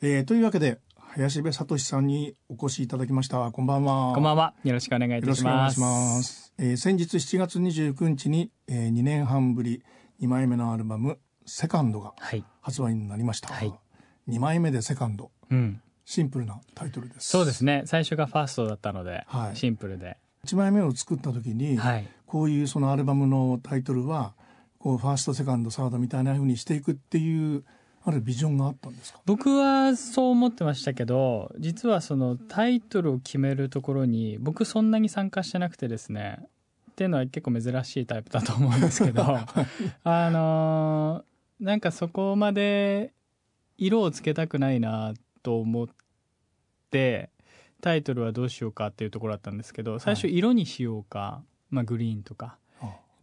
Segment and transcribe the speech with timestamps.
[0.00, 3.50] えー、というわけで林部聡さんにお越しいただきました。
[3.50, 4.14] こんばんは。
[4.14, 4.54] こんばんは。
[4.62, 5.80] よろしくお願いいたします。
[5.80, 6.54] ます。
[6.56, 9.82] えー、先日7月29日に、えー、2年半ぶり
[10.22, 12.14] 2枚目のアルバム「セカンドが
[12.60, 13.74] 発売になりました、はい、
[14.28, 17.30] 2枚目でセカンド、うん、シンプルなタイトルです。
[17.30, 17.82] そうですね。
[17.86, 20.16] 最初がファーストだったので、はい、シンプルで。
[20.46, 24.34] 1枚目を作った時に、はい、こういうそのアルバムのタイトルは
[24.78, 27.64] こうファーストセカンドサードみたいなふうにしていくっていう
[28.04, 29.20] あるビジョンがあったんですか？
[29.26, 36.38] 僕はそう思ってましたけど実はそのタイトルを決めるところに僕そんなに参加してなくてですね
[36.90, 39.22] っていうのは結構珍しいタイプだと思うんですけど
[40.04, 43.12] あのー、なんかそこまで
[43.76, 45.86] 色をつけたくないなと思っ
[46.90, 47.30] て
[47.80, 52.58] タイトルはどうしようかっていうところだったんですけど最初色にしようか、はい、まあ、グリーンとか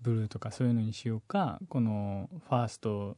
[0.01, 3.17] ブルーとかそういうのにしようかこのファースト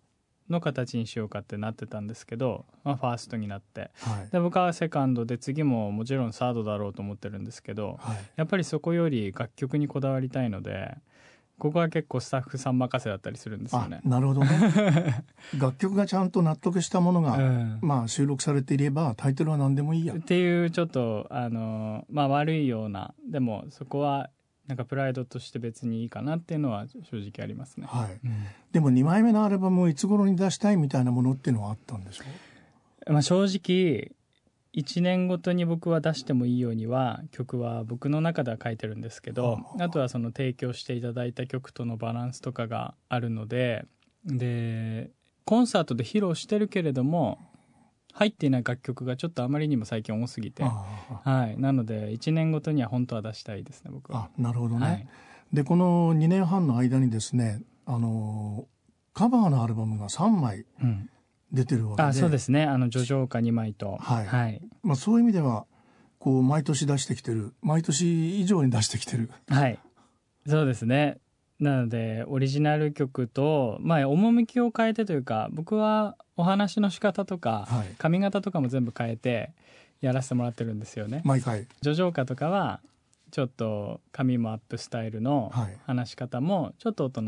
[0.49, 10.97] の形にしようかってなってたんですけど、まあ、ファーストになって、はい、で僕はセカンドで次ももちろんサードだろうと思ってるんですけど、はい、やっぱりそこより楽曲にこだわりたいので
[11.59, 13.99] ここは結構スタッフさん任せだったりするんですよね。
[14.03, 15.25] なるほどね。
[15.57, 20.13] 楽曲がちゃんと納得したものが、うん、まあ収録されていればタイトルは何でもいいや。
[20.13, 24.29] っていうちょっとあのまあ悪いようなでもそこは
[24.67, 27.87] なんかプライドとして別にいいかなっていうのは正直ありますね。
[27.89, 28.19] はい。
[28.23, 32.23] うん、でも2枚目のアルバムをいつ頃に出したいみたいなものっていうのはあったんでしょ
[33.07, 33.13] う？
[33.13, 34.11] まあ正直
[34.73, 43.85] 1年ごとに僕は出してもいいようには曲は僕の中では書いてるんですけどあとはその提供していただいた曲とのバランスとかがあるので
[44.25, 45.09] で
[45.45, 47.39] コンサートで披露してるけれども
[48.17, 54.29] 入っていない楽曲がちょっとあまりにも最近多すぎて、はい、なので1年ごとには本当は出したいですね僕は。
[54.35, 55.07] あなるほどね、はい、
[55.53, 58.65] でこの2年半の間にですねあの
[59.13, 60.65] カバーのアルバムが3枚
[61.51, 62.63] 出てるわけで、あそうですね。
[62.65, 64.25] あの「叙情歌」2枚と、はい。
[64.25, 64.61] はい。
[64.81, 65.67] まあ、そういう意味では
[66.17, 69.29] こう毎年出してきてる毎年以上に出してきてる。
[69.47, 69.79] はい。
[70.47, 71.19] そうですね
[71.59, 79.53] なのでオリジナル曲とまあ趣を変えてというか僕はお話の仕方とか、髪型とかも全部変えて
[80.01, 81.21] やらせてもらってるんですよね。
[81.25, 81.67] 毎回。
[81.81, 82.79] 叙情歌とかは
[83.31, 85.51] ちょっと髪もアップスタイルの
[85.85, 87.21] 話し方もちょっと大人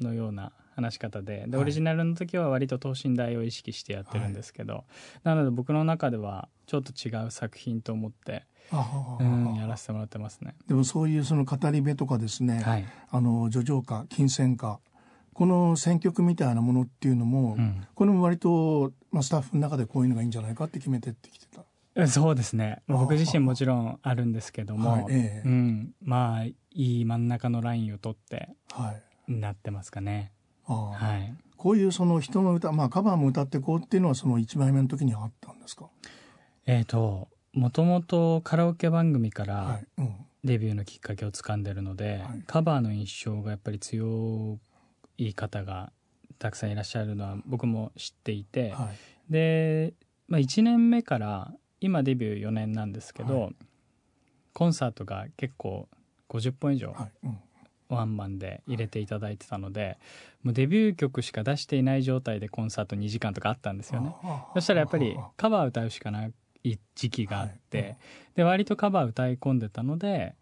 [0.00, 4.84] のような話し方ででオリジナルの時は割と等身大を意識してやってるんですけど、はい、
[5.22, 10.54] なので僕の中ではちょっと違う作品と思って、うん、やらせてもらってますね。
[10.66, 14.80] でもそういうその語り部とかですね、はい、あの叙情歌金銭歌
[15.32, 21.64] この選曲みたいなものっていうのも、うん、これも割と、まあ、スタッフの中でこういうのがいいんじゃないかって決めてってきてた。
[22.06, 22.82] そうですね。
[22.88, 28.94] 僕自身もちろんあるんですけども、はいええ、うん、まあいい真ん中のラインを取って、は
[29.28, 30.32] い、なってますかね。
[30.66, 35.88] はい、こういうその人の歌、まあ、カバーも歌ってこうっていうのはその1枚目の時にはあったんですか？
[36.66, 39.80] えっ、ともともとカラオケ番組から
[40.42, 44.58] デビューのきっかけをつかんでるので、はい、カバーの印象がやっぱり強
[45.16, 45.92] い方が
[46.38, 48.90] たくさんいらっしゃるのは僕も知っていて、は
[49.28, 49.94] い、で、
[50.28, 53.54] まあ、1年目から今デビュー4年なんですけど、はい、
[54.52, 55.88] コンサートが結構
[56.28, 57.26] 50本以上、はい。
[57.26, 57.38] うん、
[57.88, 59.98] ワンマンで入れていただいてたので、
[60.42, 64.14] もうデビュー曲しか出していない状態でコンサート2時間とかあったんですよね。
[64.54, 66.32] そしたらやっぱりカバー歌うしかない
[66.94, 67.96] 時期があって、はい、
[68.36, 70.34] で割とカバー歌い込んでたので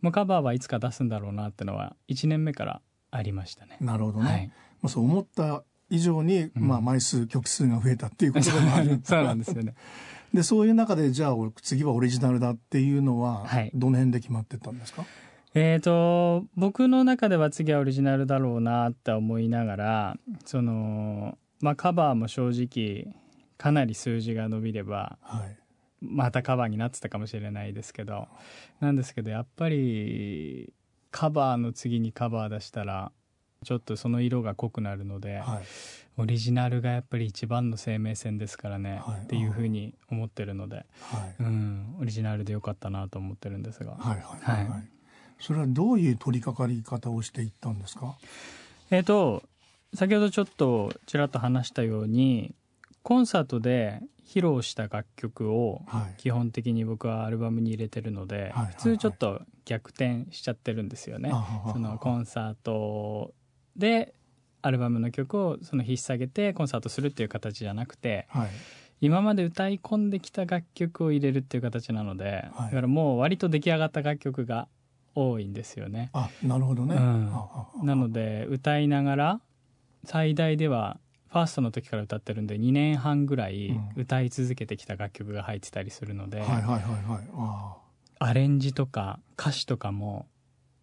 [0.00, 2.80] もうカバーはいつか出すんだろうなってのは1年目から
[3.10, 3.76] ありましたね。
[3.80, 4.30] なるほどね。
[4.30, 9.00] はい、まあ、そう思った以上に、まあ、枚数、曲数が増えたっていうことでもある。
[9.02, 9.74] そうなんですよね。
[10.32, 15.06] でそういう中でじゃあ次はオリジナルだっていうのは、どの辺で決まってたんですか、
[15.54, 23.16] えーと、僕の中では次はオリジナルだろうなって思いながらその、まあ、カバーも正直
[23.56, 25.58] かなり数字が伸びれば、はい、
[26.00, 28.28] またカバーになってたかもしれないですけど。
[28.80, 30.72] なんですけどやっぱり
[31.10, 33.10] カバーの次にカバー出したら
[33.64, 35.64] ちょっとその色が濃くなるので、はい、
[36.16, 40.86] オリジナルがやっぱり一番の生命線ですからね、はい、っていうふうに思ってるので、はい、
[41.40, 43.92] うん、オリジナルでよかったなと思ってるんですが。
[43.92, 44.88] はいはいはい、はい。
[45.40, 48.16] それはどういう取り掛かり方をしていったんですか？
[48.90, 49.42] えっ、ー、と
[49.94, 52.54] 先ほどちょっとちらっと話したように
[53.08, 55.80] コンサートで披露した楽曲を
[56.18, 61.32] 基本的に僕はアルバムに入れてるので、はい、普通ちょっと逆転しちゃってるんですよね。
[61.72, 63.32] そのコンサート
[63.76, 64.12] で
[64.60, 68.48] アルバムの曲をその引っ提げてコンサートするっていう形じゃなくて、はい、
[69.00, 74.68] 今まで歌い込んできた楽曲を入れるっていう形なので、はい、だからもう割と出来上がった楽曲が
[75.14, 76.10] 多いんですよね。
[76.12, 77.32] あなるほどね、うん、
[77.86, 79.40] なので歌いながら
[80.04, 86.42] 最大ではファーストの時から歌ってるんで2年半ぐらい歌い続けてきた楽曲が入ってたりするので、
[88.18, 90.26] アレンジとか歌詞とかも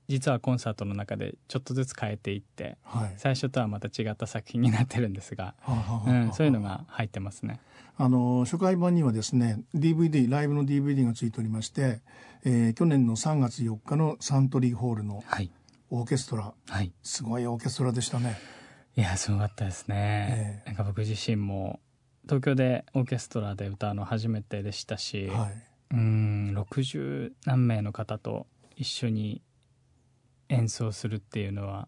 [0.07, 5.56] 実はコンサートの中でちょっとずつ変えていって、はい、最初とはまた違った作品になってるんですが、
[6.06, 7.59] うん、そういうのが入ってますね。
[7.98, 12.01] あの初回版にはですね DVD ライブの DVD がついておりまして、
[12.44, 15.24] えー、去年の3月4日のサントリーホールの
[15.89, 18.31] オーケストラ、はい、すごいオーケストラでしたね。
[18.31, 18.33] い
[19.01, 21.80] やすごかったですね、えー、なんか僕自身も
[22.24, 29.42] 東京でオーケストラで歌うの初めてでしたし、はい、うん60何名の方と一緒に
[30.50, 31.88] 演奏するっていうのは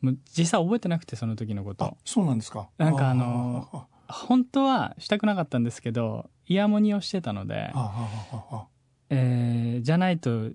[0.00, 1.96] もう実際覚えてなくてその時のこと。
[2.04, 2.68] そうなんですか。
[2.76, 7.72] なんかあの本当はしたくなかったんですけどイヤモニをしてたので、
[9.10, 10.50] えー、じゃないと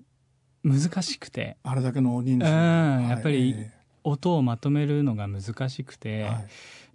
[0.62, 1.56] 難しくて。
[1.62, 3.66] あれだけの人数、うん、やっぱり
[4.08, 6.46] 音をまとめるのが難しくて、はい、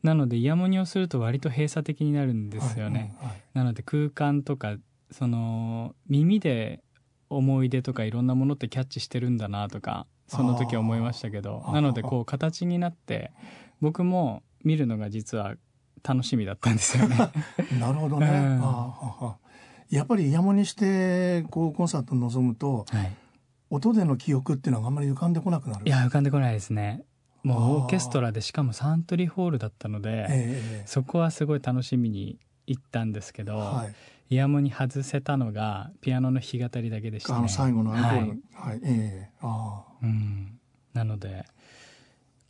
[0.03, 4.75] なのでイヤモニをすると割と閉鎖的になるんですよね、はいはい、なので空間とか
[5.11, 6.83] その耳で
[7.29, 13.31] 思い出とかいろんなものってキャッチしてるんだなとかその時思いましたけどなのでこう形になって
[13.81, 15.55] 僕も見るのが実は
[16.03, 17.15] 楽しみだったんですよね。
[17.79, 18.63] なるほどね、うん、
[19.89, 23.11] やっぱりイヤモニしてこうコンサートに臨むと、はい、
[23.75, 27.03] 音での記憶っていうのはあんまり浮かんでこなくなるいや浮かんでこないですね
[27.41, 33.95] もうオーケストラでしかもサントリーホールだったので、えー、そこはすごい楽しみに行ったんですけど、はい、
[34.33, 37.39] イヤモニ外せたのがピアノの弾き語りだけでしたね。
[37.39, 38.17] あの最後のアンコール。
[38.53, 38.69] はい。
[38.69, 39.93] はい、ええー、ああ。
[40.01, 40.59] うん。
[40.93, 41.45] なので、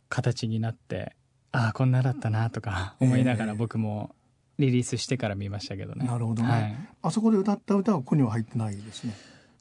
[0.08, 1.16] 形になって、
[1.50, 4.14] ああ、こんなだったなとか思いながら僕も
[4.58, 6.06] リリースしてから見ましたけどね。
[6.06, 6.48] なるほどね。
[6.48, 9.12] はい、あそこで歌った歌はここには入ってないですね。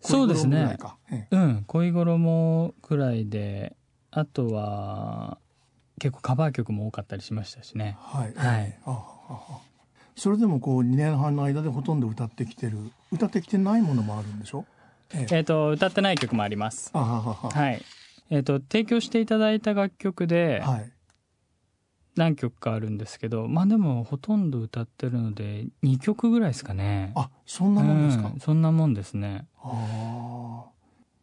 [0.03, 0.77] そうですね。
[1.11, 1.63] ええ、うん。
[1.67, 3.75] 恋衣くらいで、
[4.11, 5.37] あとは、
[5.99, 7.95] 結構カバー曲も多かったりしましたしね。
[7.99, 8.33] はい。
[8.35, 8.77] はい。
[8.85, 8.91] あ
[9.29, 9.59] ああ
[10.15, 12.77] それでもこう2年半の間でほとんど歌ってきてる
[13.11, 14.65] 歌ってきてないものもあるんでしょ？
[15.13, 17.81] ええー、と歌ってない曲もありますはははい
[18.29, 20.61] えーと、提供していただいた楽曲で
[22.15, 27.11] 何曲かあるんですけど、まあでもほとんど歌ってるので2曲ぐらいですかね。
[27.15, 29.47] あそんなもんですか、うん、そんなもんですね。
[29.61, 30.65] あ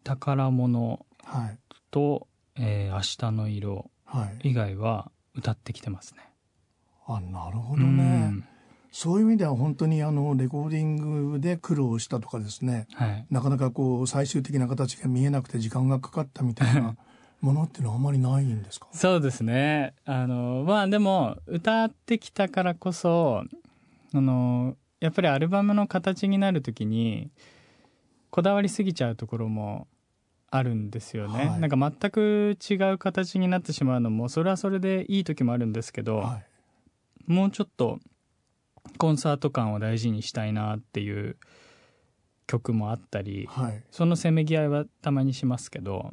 [0.04, 1.06] 宝物
[1.90, 2.30] と、はい。
[2.56, 3.00] えー、明
[3.30, 3.90] 日の色
[4.42, 6.28] 以外は歌ってきてますね、
[7.06, 8.44] はい、あなるほどね、うん。
[8.92, 16.96] そういう意味では本当にあのレコーディングで苦労したとかですね、はい、なかなかこう最終的な形が見えなくて時間がかかったみたいな
[17.40, 18.88] ものっていうのはあんまりないんですか？
[18.92, 19.94] そうですね。
[20.04, 23.44] あのまあでも歌ってきたからこそ
[24.12, 27.30] あのやっぱりアルバムの形になるときに
[28.30, 29.88] こだわりすぎちゃうところも
[30.50, 36.40] あるんですよね、はい、なんか全く違う形になってしまうのもそれはそれでいい時もあるんですけど、は
[37.28, 38.00] い、もうちょっと
[38.98, 41.36] コンサート感を大事にしたいなっていう
[42.46, 46.10] 曲もあったり、はい、そのせめぎ合いはたまにしますけど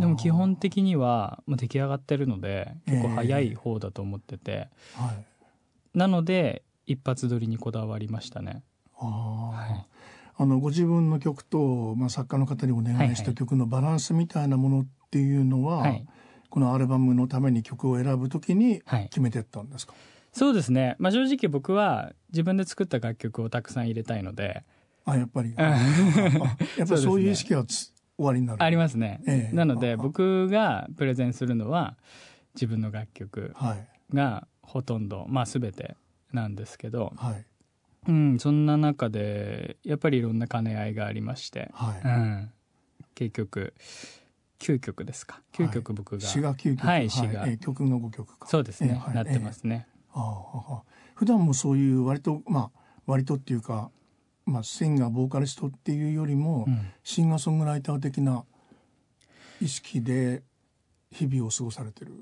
[0.00, 5.24] でも基本的にはもう出来上がってるので結構早い方だと思ってて、えーはい、
[5.98, 8.62] なので一発撮りにこだわりましたね。
[8.94, 9.86] はい、
[10.36, 15.90] あのご自分の曲と、まあ、作家の方にお願いした曲のバランスみたいなものっていうのは、はい。
[15.90, 16.06] はい、
[16.48, 20.00] このアルバムのために曲を選ぶときに決めてったんですか、はい
[20.36, 24.64] そうですね、まあ、正直僕は自分で作った楽曲をたくさん入れたいので。
[25.06, 25.54] あやっぱり。
[25.56, 27.64] やっぱそういう意識は
[28.16, 28.62] 終わりになる。
[28.62, 31.96] ありますね、ええ、なので僕がプレゼンするのは
[32.54, 33.54] 自分の楽曲
[34.12, 35.96] がほとんど、まあ全て
[36.32, 37.44] なんですけど、はい。
[38.08, 42.00] うん、そんな中でやっぱりいろんな兼ね合いがありまして、はい。
[42.04, 42.52] うん、
[43.14, 43.74] 結局
[44.60, 45.42] 9曲ですか。
[45.54, 48.48] 9曲僕が、詩が9曲はい詩が、はい、曲が5曲か。
[48.48, 50.82] そうですね、なってますね、あ。
[51.14, 53.90] 普段もそういう割とまあ割とっていうか、
[54.46, 58.44] まあ、シンガーボーカリストっていうよりも、うん、シンガーソングライター的な
[59.60, 60.42] 意識で
[61.10, 62.12] 日々を過ごされてる。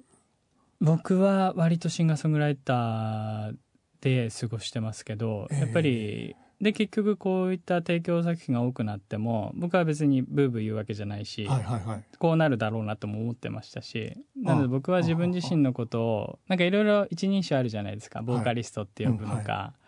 [0.81, 3.55] 僕は割とシンガーソングライター
[4.01, 18.23] で過ごしてますけど、えー、やっぱりで結局こういった提供作品が多くなっても僕は別にブーブー言うわけじゃないし、はいはいはい、こうなるだろうなとも思ってましたしなので僕は自分自身のことをなんかいろいろ一人称あるじゃないですか。
[18.23, 19.85] ボーカリストって呼ぶのか、はい。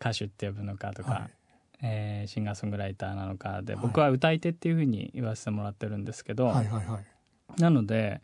[0.00, 1.30] 歌手って呼ぶのかとか、はい、
[1.82, 8.20] えー、シンガーソングライターなのかで僕は歌い手っていうふうに言わせてもらってるんですけど、はいはいはい、なので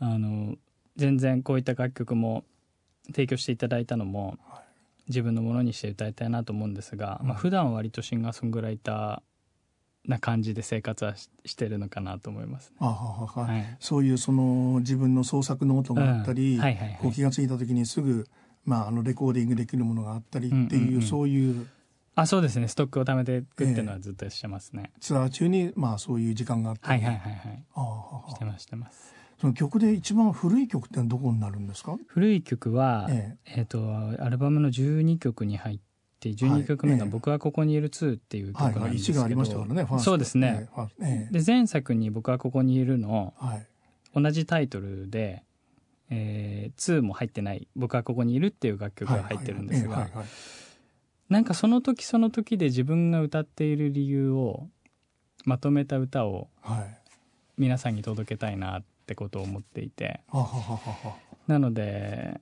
[0.00, 0.56] あの
[0.96, 2.44] 全然こういった楽曲も
[3.06, 4.68] 提供していただいたのも、はい。
[5.08, 13.58] 自分のものにして歌いたいなと思うんですが、まあ普段は割とシンガーソングライターな感じで生活はしてるのかなと思います、ね、あははは。
[13.58, 16.60] い、そういうその自分の創作ノートがあったり、うん。
[16.60, 18.26] はいはいはい、こう気が付いた時にすぐ
[18.64, 21.66] まあ、あのレコーディングできるものがあったりっていううんうんうん、そういう
[22.20, 22.66] あそうですね。
[22.68, 27.04] ストックを貯めていくっていうのはずっとしてますね、えー、ツアー中に、まあ、そういう時間があったり。
[27.04, 27.64] はいはいはいはい。
[27.74, 29.14] あしてますしてます。
[29.40, 31.96] その曲で一番古い曲ってどこになるんですか？
[32.08, 35.78] 古い曲は、えー、えーとアルバムの12曲に入っ
[36.18, 40.68] て12曲目が「僕はここにいる2」っていう曲なんですけど、はいはい、1がありましたからねそうですね、
[41.00, 43.66] えー、で前作に「僕はここにいるの」はい。
[44.14, 45.44] 同じタイトルで、
[46.10, 50.08] えー、2も入ってない「僕はここにいる」っていう楽曲が入ってるんですが
[51.28, 54.68] なんかその時その時で自分が歌っている理由を
[55.44, 56.48] まとめた歌を
[57.56, 60.20] 皆さんに届けたいなってことを思っていて、
[61.46, 62.40] なので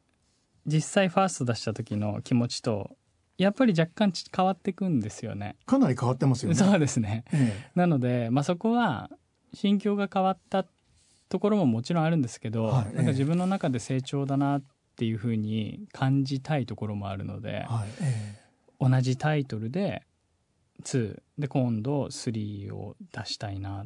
[0.67, 2.91] 実際ファースト出した時の気持ちと
[3.39, 5.57] やっぱり若干変わっていくんですよね。
[5.67, 6.55] かなり変わってますよね。
[6.57, 9.11] そうですね、ええ、なので、まあ、そこは
[9.53, 10.65] 心境が変わった
[11.29, 14.63] ところももちろんあるんですけど、はい、なんか自分の中で成長だなっ
[14.97, 18.46] ていうふうに感じたいところもあるので、はいえー、
[18.81, 20.03] 同じタイトルで
[20.85, 23.85] 2で今度3を出したいな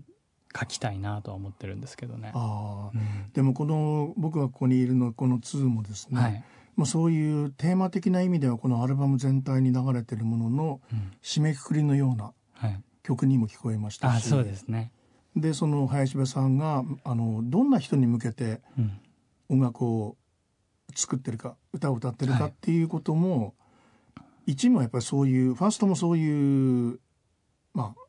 [0.59, 2.33] 書きたいなとは思ってるんですけどね。
[2.35, 6.45] あうん、でもこの「僕がここにいるの」この2もですね、はい、
[6.77, 10.81] まあ、そういうテーマ的な意味ではこのアルバム全体に流れてるものの
[11.23, 12.33] 締めくくりのような
[13.03, 14.93] 曲にも聞こえましたし、はい、あそうですね。
[15.37, 18.61] でその林部さんがあのどんな人に向けて
[19.49, 20.17] 音楽を
[20.95, 23.55] 作ってるか、歌を歌ってるかっていうことも、
[24.41, 27.01] はい、一部はやっぱりそういうファーストもそういう
[27.75, 28.01] まあ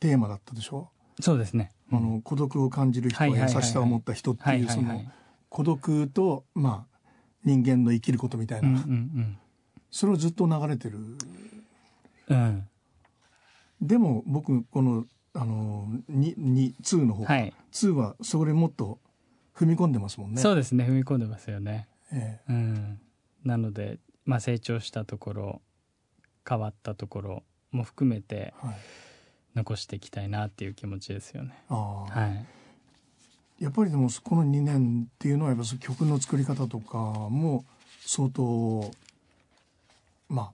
[0.00, 0.90] テーマだったでしょ？
[1.18, 5.02] うそうですね、あの孤独を感じる人は優しさを持った人っていうその
[5.48, 6.98] 孤独とまあ
[7.44, 9.38] 人間の生きることみたいな、うんうんうん、
[9.90, 10.98] それをずっと流れてる、
[12.28, 12.68] うん、
[13.80, 15.04] でも僕この
[15.34, 18.98] あのにに2の方、はい、2はそれもっと
[19.56, 20.40] 踏み込んでますもんね。
[20.40, 20.84] そうですね。
[20.84, 22.52] 踏み込んでますよね、ええ。
[22.52, 23.00] うん、
[23.44, 25.62] なので、まあ、成長したところ
[26.48, 28.74] 変わったところも含めて、はい、
[29.56, 31.54] 残していきたいなっていう気持ちですよね。
[31.68, 32.06] は
[33.60, 33.64] い。
[33.64, 37.64] やっぱりでもこの2年っていうのはやっぱ曲の作り方とかも
[38.00, 38.90] 相当
[40.28, 40.52] まあ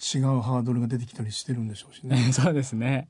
[0.00, 2.16] 違うハードルが出てきたりしてるんでしょうしね。
[2.32, 3.08] そうですね。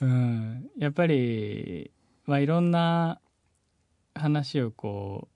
[0.00, 1.90] うん、やっぱり、
[2.26, 3.20] まあ、いろんな
[4.14, 5.28] 話をこ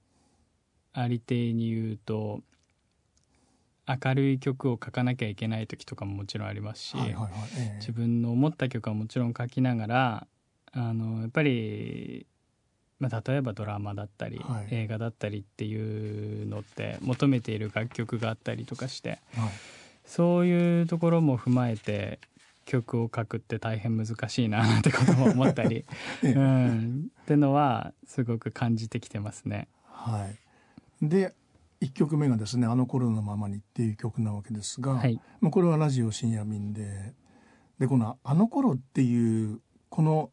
[0.95, 2.43] うありていに言うと
[4.05, 7.31] 明るい曲を書かなきゃいけない時とかももちろんありますし、はいはいはい。
[7.59, 10.27] えー、自分の思った曲はもちろん書きながら
[10.73, 12.27] あのやっぱり、
[12.99, 19.51] まあ、例えばドラマだったり、はい、映画だったりっていうのって求めている楽曲があったりとかして、はい、
[20.05, 22.21] そういうところも踏まえて
[22.67, 25.85] 曲を書くって大変難しいなってことも思ったり、
[26.23, 29.67] うん、ってのはすごく感じてきてますね。
[29.87, 30.31] は
[31.03, 31.35] い、で
[31.81, 37.15] 1曲目がですね「あの頃のままに」っていう曲なわけですが、はい、まあ、これはラジオ深夜便で
[37.79, 40.31] でこの「あの頃っていうこの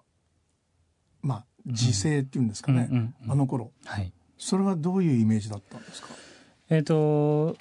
[1.22, 6.10] まあ時勢っていうんですかね、うんうんうん、あの頃、はい、それはどういうイメージだったんですか？
[6.70, 7.58] えっ、ー、と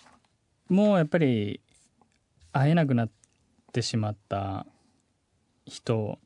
[0.69, 1.61] もうやっぱり
[2.53, 3.11] 会えなくなっ
[3.73, 4.67] てしまった
[5.65, 6.19] 人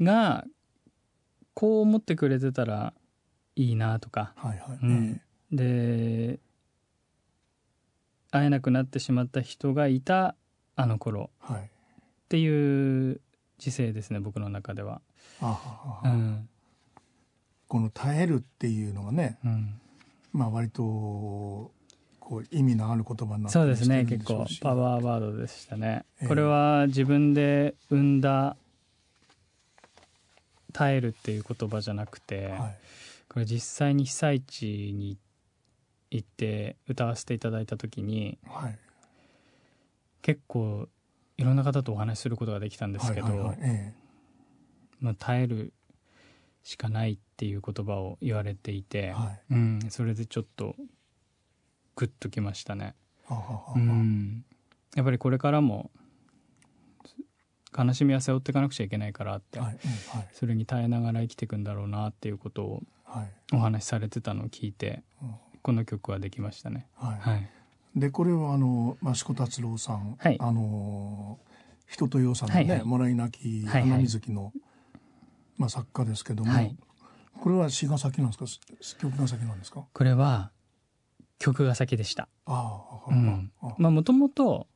[0.00, 0.46] が
[1.54, 2.94] こう思ってくれてたら
[3.58, 4.78] いいなとか、はいはい。
[4.82, 5.20] うん、
[5.52, 6.38] で
[8.30, 10.36] 会えなくなってしまった人がいた
[10.76, 11.62] あの頃、はい、っ
[12.28, 13.20] ていう
[13.58, 15.00] 時勢ですね僕の中では。
[15.40, 16.48] あははうん、
[17.66, 19.80] この耐えるっていうのがね、うん、
[20.32, 21.72] まあ割とこ
[22.42, 28.56] う意味のある言葉になってそうですね結構パワーワードでしたね、えー、これは自分で生んだ
[30.72, 32.76] 耐えるっていう言葉じゃなくて、はい、
[33.38, 35.16] これ実際に被災地に
[36.10, 38.78] 行って歌わせていただいた時に、はい、
[40.22, 40.88] 結構
[41.36, 43.54] いろんな方とお話しすることができたんですけど、
[44.98, 45.72] まあ、耐える
[46.64, 50.74] しかないっていう言葉を言われていて、はい、うん、それでちょっと
[51.94, 52.96] グッときましたね。
[53.76, 54.44] うん、
[54.96, 55.92] やっぱりこれからも
[57.78, 62.82] 悲しみは背負っていかなくちゃいけないからって、はいうんはい、それに耐えながら生きていくんだろうなっていうことを
[63.52, 65.02] お話しされてたのを聞いて、
[65.62, 66.86] この曲はできましたね。
[66.94, 67.50] はい、はい、
[67.96, 71.38] でこれはあの益子達郎さん、はい、あの
[71.86, 74.62] 人とよさんのね、はいはい、もらい泣き花水木の、はいはい、
[75.58, 76.76] まあ、作家ですけども、はい、
[77.40, 79.00] これは詩が先なんですか？
[79.00, 79.84] 曲が先なんですか？
[79.92, 80.50] これは
[81.38, 82.28] 曲が先でした。
[82.46, 84.66] ああ、うん、まあもともと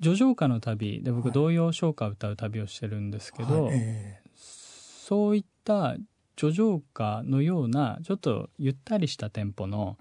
[0.00, 5.96] 叙情歌の旅で僕童謡唱歌を歌う旅をしてるんですけど、はいえー、そういった
[6.42, 9.96] 叙情歌のようなちょっとゆったりしたテンポの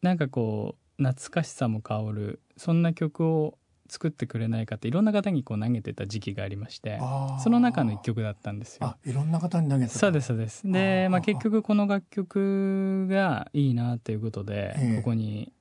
[0.00, 3.58] なんかこう懐かしさも香るそんな曲を
[3.88, 7.00] 作ってくれないかっていろんな方にこう投げてた時期がありまして
[7.42, 8.96] その中の一曲だったんですよ。
[9.04, 10.70] いろんな方に投げてそうですそうです。
[10.70, 15.52] でまあ、結局この楽曲がいいなということでここに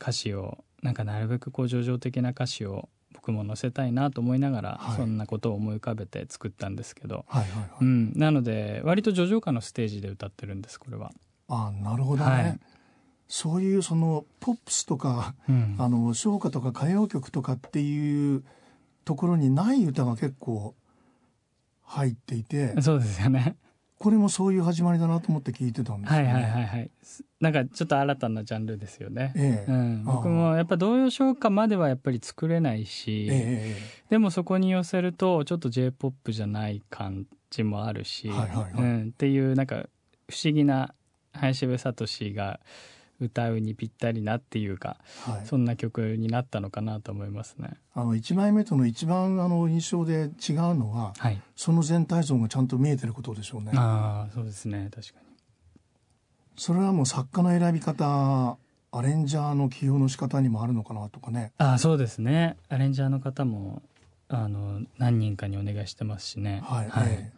[0.00, 7.70] 歌詞をなんかなるべくこう叙情的な歌詞を僕も載せたいなと思いながら、はい、そんなことを思い浮かべて作ったんですけど、はいはいはい。
[7.80, 11.12] うん、なので割と叙情歌のステージで歌ってるんですこれは。
[11.48, 12.60] あなるほどね、はい。
[13.28, 18.44] そういうそのポップスとか、うん、あの唱歌とか歌謡曲とかっていう
[19.04, 20.74] ところにない歌が結構
[21.82, 22.80] 入っていて。
[22.82, 23.56] そうですよね
[23.98, 26.90] これもそういう始まりだなと思って聞いてたんですよ、ね、はいはいはいはい。
[27.40, 29.70] なんかちょっと新たなジャンルですよね、ええ。
[29.70, 38.72] うん、僕もやっぱ童謡唱歌まではやっぱり作れないし、ええ、でもそこに寄せるとちょっと j p o p じゃない感じもあるし、はいはいはい。
[38.74, 39.86] うん、っていうなんか
[40.28, 40.94] 不思議な
[41.32, 42.60] 林部聡が
[43.20, 47.70] 歌うにぴったりなっていうか、はい、そんな曲になったのかなと思いますね。
[47.94, 50.30] あの1枚目との一番あの印象で違う
[50.74, 53.72] のは、はい、その全体像がちゃんと見えてることでしょうね。
[53.74, 55.26] ああそうですね確かに。
[56.56, 58.56] それはもう作家の選び方
[58.92, 61.52] アレンジャーの起用の仕方にもあるのかなとかね。
[61.58, 63.82] あそうですねアレンジャーの方も
[64.28, 66.62] あの何人かにお願いしてますしね。
[66.64, 67.32] はい、はい、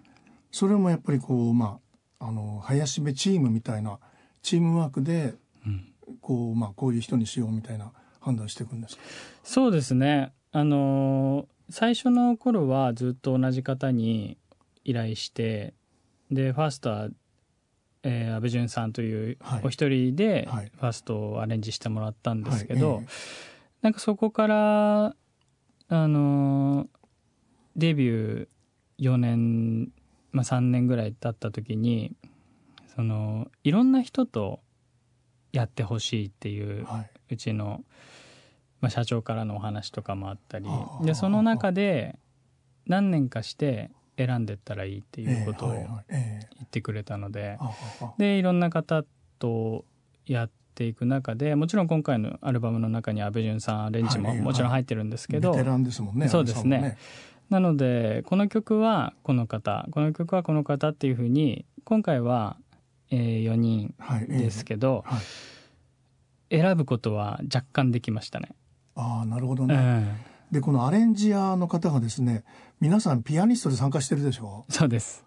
[0.50, 1.78] それもやっぱりこうま
[2.20, 3.98] ああの林部チームみたいな
[4.42, 5.34] チームワークで
[6.20, 9.02] こうまあこういう人にしようみたいな判断していくんですか？
[9.44, 10.32] そうですね。
[10.52, 14.38] あの最初の頃はずっと同じ方に
[14.84, 15.74] 依頼して
[16.30, 17.08] でファーストは、
[18.02, 22.96] えー、安倍淳さんというお一人でファーストをアレンジしてもらったんですけど、はい。
[22.96, 23.06] はいえ。
[23.06, 23.10] ー、
[23.82, 25.14] なんかそこから
[25.90, 26.88] あの
[27.76, 29.92] デビュー4年、
[30.32, 32.16] まあ、3年ぐらい経った時に
[32.94, 34.60] そのいろんな人と
[35.52, 37.84] やってほしいっていう、はい、うちの、
[38.80, 40.66] まあ、社長からのお話とかもあったり
[41.02, 42.18] でその中で
[42.86, 45.84] 何年かして選んでったらいいっていうことを言
[46.64, 47.58] ってくれたので、
[48.18, 49.04] でいろんな方
[49.38, 49.84] と
[50.26, 56.98] やっていく中でもちろん今回のアルバムの中に阿部淳さんアレンジももちろん入ってるんですけど、ベテランですもんねそうですね。
[57.48, 62.56] なのでこの曲はこの方この曲はこの方っていうふうに今回は
[63.10, 63.94] えー、4人
[64.28, 65.20] ですけど、はい
[66.50, 68.50] えーはい、選ぶことは若干できましたね。
[68.94, 69.74] ああなるほどね。
[69.74, 70.16] うん、
[70.52, 72.44] でこのアレンジアーの方がですね
[72.80, 74.64] 皆さんピアニストで参加してるでしょ？
[74.68, 75.24] そうです。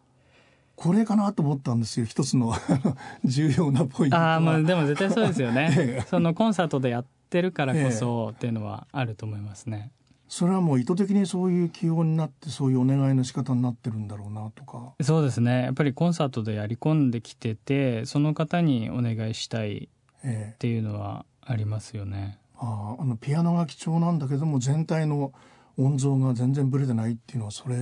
[0.76, 2.54] これかなと思ったんですよ一つの
[3.24, 6.04] 重要なポイントああまあでも絶対そうですよね。
[6.10, 9.92] そのコンサートでやってるからこそっていうのはあると思いますね。
[10.32, 14.94] それはもう意図的にそういう起用になってそういうお願いの仕方になってるんだろうなとか。
[15.02, 15.64] そうですね。
[15.64, 19.90] やっぱりコンサートでやり込んできててその方にお願いしたい
[20.24, 22.40] っていうのはありますよね。
[22.56, 25.34] えー、ああのピアノが貴重なんだけども全体の
[25.78, 27.76] 音像が全然ぶれてないっていうのはそれ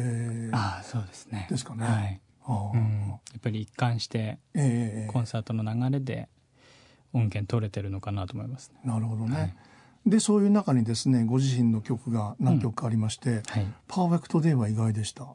[0.52, 1.46] あそうですね。
[1.52, 1.86] ですかね。
[1.86, 4.40] はい、あうん、やっぱり一貫して
[5.12, 6.28] コンサートの流れで
[7.14, 9.38] 音源取れてるのかなと思います、ね、なるほどね。
[9.38, 9.56] はい
[10.06, 13.42] でそういう中にですねご自身の曲が何曲かありまして、うん。
[13.48, 15.28] はい、パーフェクトデーは意外でした。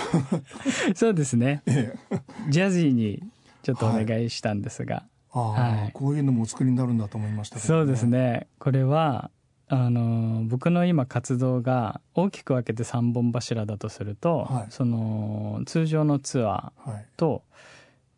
[0.94, 3.22] そうですね、ええ、ジャジーに
[3.62, 8.46] ちょっとお願いしたんですが、はい、はい、こういうのもお作りになるんだと思いました、ね、そうですね。
[8.58, 9.30] これは
[9.68, 17.42] あの僕の今活動が大きく分けて3本柱だとすると、はい、その通常のツアーと、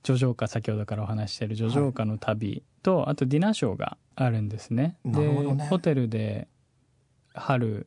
[0.03, 4.97] 叙情歌先ほどからお話している叙情歌の旅と、あとディナーショーがあるんですね。
[5.05, 6.49] で、ね、ホテルで
[7.35, 7.87] 春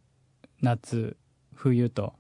[0.62, 1.18] 夏
[1.54, 2.14] 冬と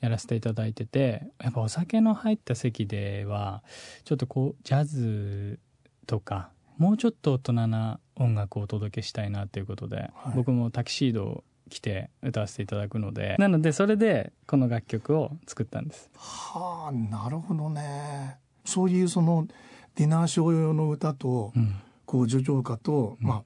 [0.00, 3.62] やらせていただいてて、やっぱお酒の入った席では
[4.04, 5.60] ちょっとこうジャズ
[6.06, 16.10] とかもうちょっと大人な音楽をお届けしたいなということで、はい、僕もタキシードを着て歌わせていただくのでなのでそれでこの楽曲を作ったんです。
[16.16, 18.38] はあなるほどね。
[18.64, 19.46] そういうその
[19.94, 23.42] ディナーショー用の歌と、うん、こう叙情歌と、まあ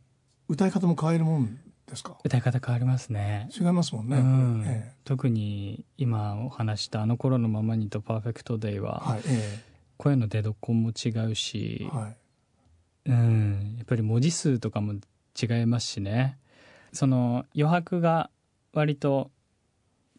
[0.49, 2.18] 歌い方も変えるもんですか？
[2.25, 3.49] 歌い方変わりますね。
[3.59, 4.64] 違いますもんね、うん。
[4.66, 9.62] ええ、特に今お話した「あの頃のままに」と「パーフェクトデイは」はいえ、
[9.96, 13.75] 声の出どこも違うし、はい、うん。
[13.77, 14.94] やっぱり文字数とかも
[15.40, 16.38] 違いますしね。
[16.92, 18.31] その余白が
[18.73, 19.31] 割と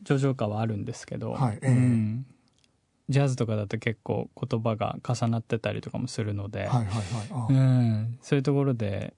[0.07, 2.25] 叙情歌はあるんですけど、はいうん、
[3.11, 7.53] ジャズとかだと結構言葉が重なってたりとかもするので、はいはいはい。
[7.53, 9.13] うん、そういうところで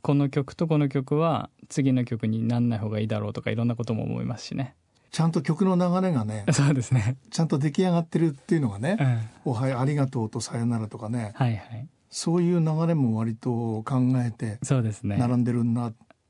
[0.00, 4.76] この曲とこの曲は次の曲になんない方がいいだろうとかいろんなことも思いますしね。
[5.10, 7.16] ちゃんと曲の流れがね そうですね。
[7.30, 8.96] ちゃんと出来上がってるっていうのがね
[9.46, 15.16] 「うん、おはようありがとう」と「さよなら」とかね、はいはい、そういう流れも割と考えてそうですね。
[15.16, 15.72] 並んでるん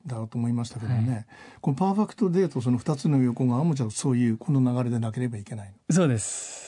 [0.06, 1.26] だだろうと思いましたけどね、はい、
[1.60, 6.64] このパーフェクトデートその2つの横があもちゃんそういうこの流れでなければいけないそうです。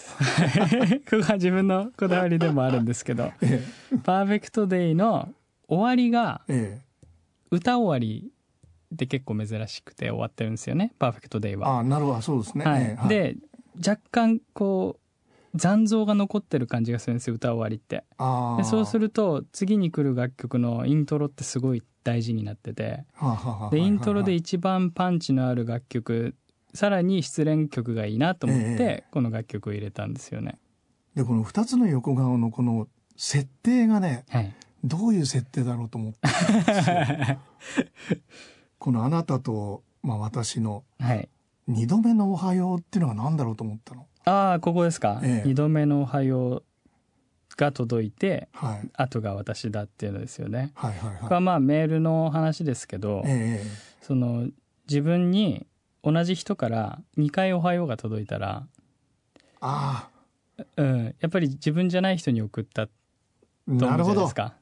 [1.10, 5.28] ここは自分のこだわりでもあるんですけど、 ええ、パーフェクトデイの
[5.68, 6.42] 終わりが、
[7.50, 8.30] 歌終わり
[8.94, 10.94] って結構珍しくて終わってるんですよね。
[10.98, 11.80] パーフェクトデイは。
[11.80, 12.22] あなるほど。
[12.22, 12.64] そうですね。
[12.64, 13.36] はい、で
[13.86, 15.05] 若干こう
[15.56, 18.04] 残像が残ってる感じがするんですよ歌終わりって。
[18.58, 23.04] でそうすると次に来る楽曲のイントロってすごい大事になってて。
[23.70, 26.34] でイントロで一番パンチのある楽曲
[26.74, 30.58] さらに失恋曲がいいなと思って、この楽曲を入れたんですよね。
[31.14, 36.18] でこの2つの横顔のこの設定がね、はい、どういう設定だろうと思って。
[38.78, 40.84] このあなたと、まあ、私の
[41.66, 44.06] 二度目のおはようっていうのは何だろうと思ったの？
[44.26, 46.62] ああここですか、ええ、2度目のおはよう
[47.56, 50.72] が届いて、はい、後が私だっていうのですよね。
[50.74, 53.66] はいはいはい、これはまあメールの話ですけど、ええ、
[54.02, 54.48] その
[54.88, 55.64] 自分に
[56.02, 58.66] 同じ人から2回「おはよう」が届いたら
[59.60, 60.08] あ
[60.58, 62.92] あ、うん、やっぱり自分じゃない人に送ったと
[63.66, 64.54] 思うじゃないですか。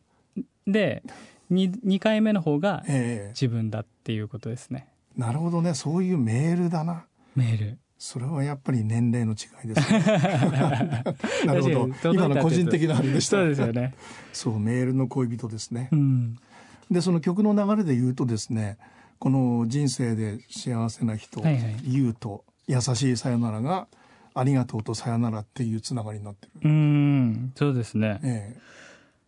[0.66, 1.02] で
[1.50, 2.84] 2, 2回目の方が
[3.30, 5.72] 自分だっていうことですね、えなるほどね。
[5.72, 7.06] そういうメールだな。
[7.34, 9.98] メールそれはやっぱり年齢の違いですね。
[11.46, 12.12] なるほど。
[12.12, 13.38] 今の個人的なあれでした。
[13.38, 13.94] そうですよね。
[14.34, 16.36] そうメールの恋人ですね、うん、
[16.90, 18.76] でその曲の流れで言うとですね
[19.18, 23.88] この人生で幸せな人、はいはい、言うと優しいさよならが
[24.34, 26.68] ありがとうとさよならっていうつながりになってる。
[26.68, 27.52] うん。
[27.56, 28.60] そうですね、ええ。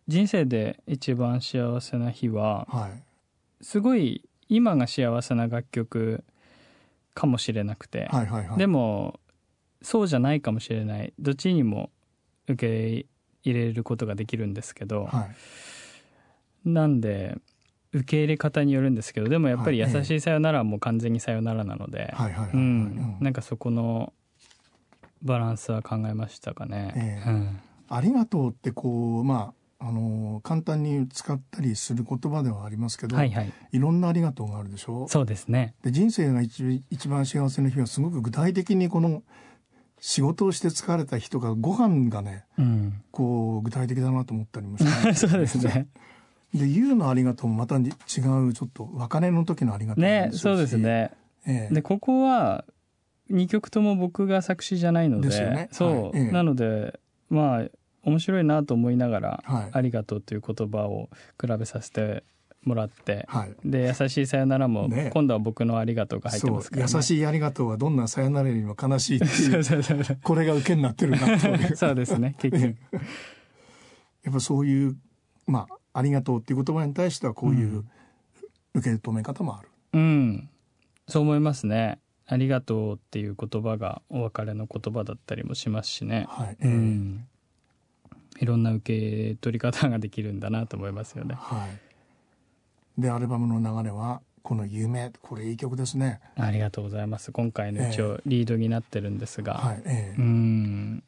[0.07, 6.23] 人生で一番幸せな日は、はい、すごい今が幸せな楽曲
[7.17, 9.19] かもしれなくて、はいはいはい、でも
[9.81, 11.13] そうじゃないかもしれない。
[11.17, 11.89] どっちにも
[12.47, 13.07] 受け
[13.43, 15.27] 入れることができるんですけど、は
[16.65, 17.35] い、なんで
[17.91, 19.29] 受け入れ方によるんですけど。
[19.29, 22.13] でもやっぱり「優しいさよなら」はもう完全にさよならなので。
[23.19, 24.13] なんかそこの
[25.23, 26.93] バランスは考えましたかね。
[26.95, 35.05] えーうん、ありがとうってこうまああの簡単に使ったりする言葉ではありますけど、はいはい、いろんなありがとうがあるでしょ？
[35.05, 35.75] うそうですね。
[35.83, 39.23] で人生が一一番幸せな日はすごく具体的にこの
[39.99, 45.87] 仕事をして疲れた人がご飯がね、うん、こう具体的だなと思ったりもして そうですね。
[46.53, 51.11] で言うのありがとうもまた違うちょっと別れの時のありがとうねそうですね、
[51.45, 52.63] ええ、でここは
[53.29, 56.11] 2曲とも僕が作詞じゃないので、ね、そう、はい。
[56.15, 57.65] ええ、なのでまあ
[58.07, 62.23] 面白いなと思いながら、はい、ありがとうという言葉を比べさせて
[62.63, 71.75] もらって、はい、で優しいさよならも、ね、今度は僕のありがとうが入ってますから、ね、優しいありがとうはどんなさよならよりも悲しいっていうこれが受けになってるなという。
[71.75, 72.77] そうですね結局。
[74.23, 74.97] やっぱそういう
[75.45, 77.83] まあありがとうっていう言葉に対してはこういう
[78.73, 80.49] 受け止め方もある、うん、
[81.07, 81.99] そう思いますね。
[82.25, 87.27] ありがとうっていう言葉がお別れの言葉だったりもしますしね、はい、うん
[88.39, 91.35] いろんな受け取り方ができるんだなと思いますよね。
[91.37, 91.67] は
[92.97, 96.19] い、でアルバムの流れはこの「夢」これいい曲ですね。
[96.35, 97.31] ありがとうございます。
[97.31, 101.03] 今回の一応リードになってるんですが、はいえー、うん。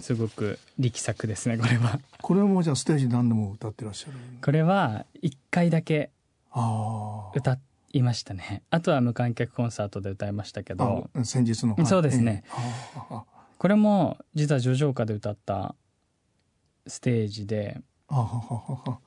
[0.00, 1.98] すごく力作ですねこれは。
[2.20, 4.18] これもじゃあステージ何度も歌ってらっしゃる？
[4.42, 6.10] これは1回だけ
[7.34, 7.58] 歌
[7.92, 8.62] いましたね。
[8.70, 11.08] あとは無観客コンサートで歌いましたけど。
[11.24, 13.22] 先日のそうですね、えー、
[13.56, 15.74] これも実は叙情歌で歌った
[16.88, 17.80] ステージで。
[18.08, 18.98] ははは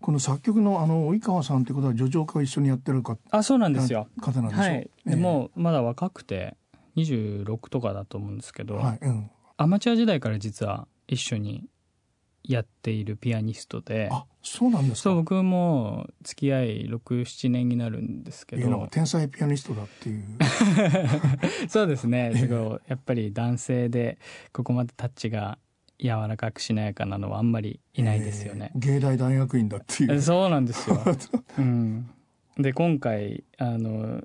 [0.00, 4.08] この作曲のあの及川さんってことは叙情歌を一緒にやってるかあそうなんですよ。
[4.20, 6.56] 方なんでしょ、はい、でもまだ若くて
[6.96, 11.64] 26とかだと思うんですけど、はいうん、アマチュア時代から実は一緒に
[12.44, 15.14] やっているピアニストであそうなんですか？
[15.14, 20.24] 僕も付き合い67年になるんですけど天才ピアニストだっていう。
[21.68, 22.32] そうですね。
[22.36, 24.18] すごいやっぱり男性で
[24.52, 25.58] ここまでタッチが
[26.00, 28.72] 柔らかくしなやかなのはあんまりいないですよね。
[28.74, 30.22] えー、芸大大学院だっていう。
[30.22, 31.00] そうなんですよ。
[31.58, 32.10] うん、
[32.58, 34.22] で今回あの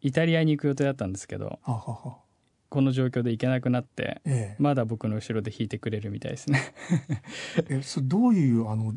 [0.00, 1.58] イタリアに行く予定だったんですけど。
[1.62, 2.18] ははは
[2.70, 6.60] この状況で行けなくなって、ええ、まだ僕の後ろで弾いてくれるみたいですね
[7.70, 8.92] えそれどういうあの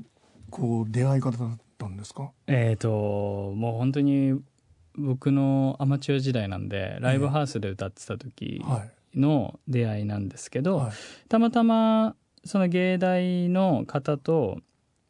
[0.50, 2.32] こう出会い方だったんですか？
[2.48, 4.42] えっ、ともう本当に
[4.96, 10.92] 僕のアマチュア時代なんでライブハウスで歌ってた時、えはい、の出会いなんですけど、はい、
[11.30, 14.60] たまたまその芸大の方と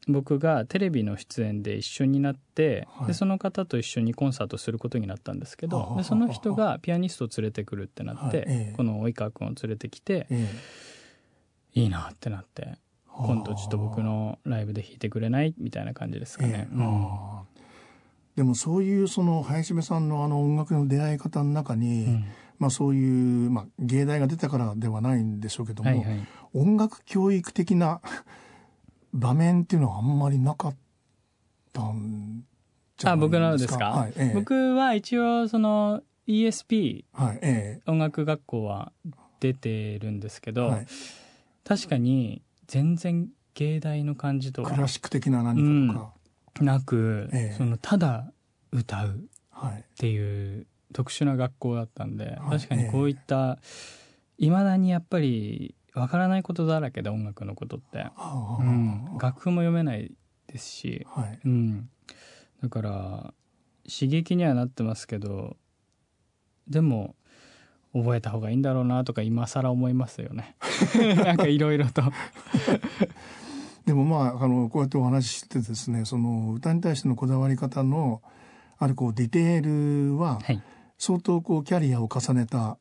[0.07, 16.69] 僕がテレビの出演で一緒になって、はい、でその方と一緒にコンサートすることになったんですけどでその人がピアニストを連れてくるってなって、はい、この及川君を連れてきて、えー、いいなってなって今度ちょっと僕のライブで弾いてくれないみたいな感じですかね。
[16.71, 17.47] えーうん、
[18.35, 22.25] でもそういうその林部さんのあの音楽の出会い方の中に、うん、
[22.59, 28.01] まあそういう、まあ、芸大が出たからではないんでしょうけども、はいはい、音楽教育的な
[29.13, 30.75] 場面っていうのはあんまりなかっ
[31.73, 32.43] たん
[32.97, 33.37] じゃないですか？
[33.37, 38.91] あ僕のですか、はいええ、僕は一応その ESP、はいええ、音楽学校は
[39.39, 40.87] 出てるんですけど、はい、
[41.63, 46.13] 確かに全然芸大の感じとクラシック的な何かとか、
[46.59, 48.31] うん、なく、ええ、そのただ
[48.71, 50.67] 歌うっていう
[50.97, 53.59] 特殊な学校だったんで、はい、確かにこういった
[54.39, 58.07] いま、だにやっぱりわからないことだらけで音楽のことって、
[58.59, 60.11] うん、楽譜も読めない
[60.47, 61.89] ですし、はい、うん、
[62.63, 63.33] だから
[63.87, 65.55] 刺激にはなってますけど
[66.67, 67.13] でも
[67.93, 70.55] 覚えた方がいいんだろうなとか今更思いますよね。
[71.23, 72.01] なんかいろいろと。
[73.85, 78.23] でもまああのこうやってお話ししてですねその歌に対してのこだわり方の
[78.79, 80.39] あるこうディテールは、
[80.97, 82.77] 相当こうキャリアを重ねた、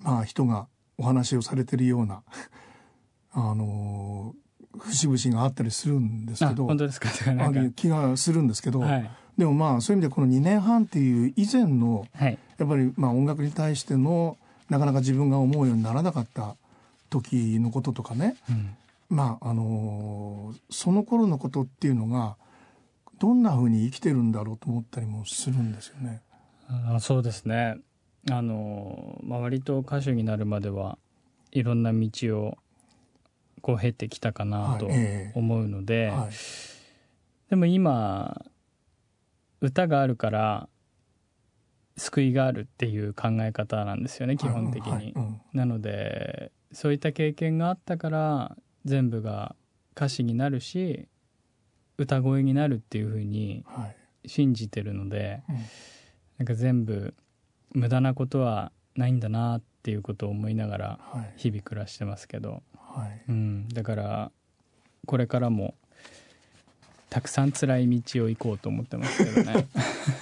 [0.00, 0.68] まあ、人が
[0.98, 2.22] お話をされてるような
[3.32, 4.34] あの
[4.78, 7.10] 節々があったりするんですけど本当ですか。
[7.74, 14.36] 気がするんですけど、はい、でもまあそういう意味でこの2年半っていう以前の、はい、やっぱりまあ音楽に対しての
[14.68, 16.56] なかなか自分が思うようにならなかった
[17.10, 18.76] 時のこととかね、うん、
[19.08, 22.36] まああのその頃のことっていうのが
[23.18, 26.22] どんなふうに生きてるんだろうと思ったりもするんですよね。
[26.68, 27.78] あそうですね。
[28.30, 30.98] あの、まあ、割と歌手になるまでは
[31.52, 32.58] いろんな道を
[33.62, 34.88] こう経てきたかなと
[35.34, 36.08] 思うので、はい。
[36.08, 36.32] えーはい、
[37.50, 38.44] でも今
[39.60, 40.68] 歌があるから
[41.96, 44.92] 救いがあるっていう考え方なんですよね基本的に。
[44.92, 49.56] はいうん、なのでそういった経験があったから全部が
[49.96, 51.08] 歌詞になるし
[51.98, 53.64] 歌声になるっていうふうに
[54.26, 55.64] 信じてるので、はいうん、
[56.38, 57.14] なんか全部
[57.72, 60.98] 無駄なことはないんだなっていうことを思いながら
[61.36, 64.30] 日々暮らしてますけど、はい、うん、だから
[65.06, 65.74] これからも
[67.08, 69.68] たくさん辛い道を行こうと思ってますけどね。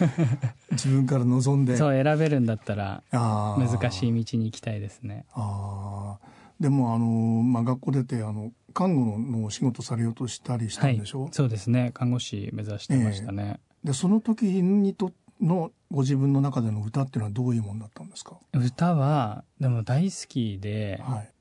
[0.72, 1.76] 自分から望んで。
[1.76, 5.24] そう選べるんだったら難しい道に行きたいですね。
[5.32, 6.18] あ
[6.60, 7.06] でもあの、
[7.42, 11.90] まあ、学校出てあの看護のお仕事されようとしたりしたんでしょ、はい、そうですね。
[11.94, 18.36] 看護師目指してましたね、えー、でその時にとのご自分の中での歌っていうのはどういうものだったんですか？
[18.52, 21.32] 歌はでも大好きで、はい、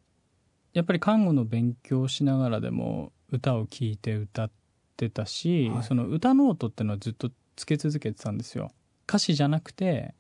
[0.74, 4.52] やっぱり看護の勉強しながらでも歌を聴いて歌っ
[4.96, 8.72] てたし、はい、その歌ノートっていうのはずっとつけ続けてたんですよ。
[9.08, 10.14] 歌詞じゃなくて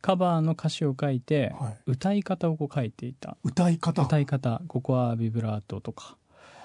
[0.00, 3.36] カバーの歌詞を書いて、はい、歌い方をこう書いていた。
[3.42, 4.02] 歌い方？
[4.02, 4.62] 歌い方。
[4.68, 6.16] ここはビブラートとか。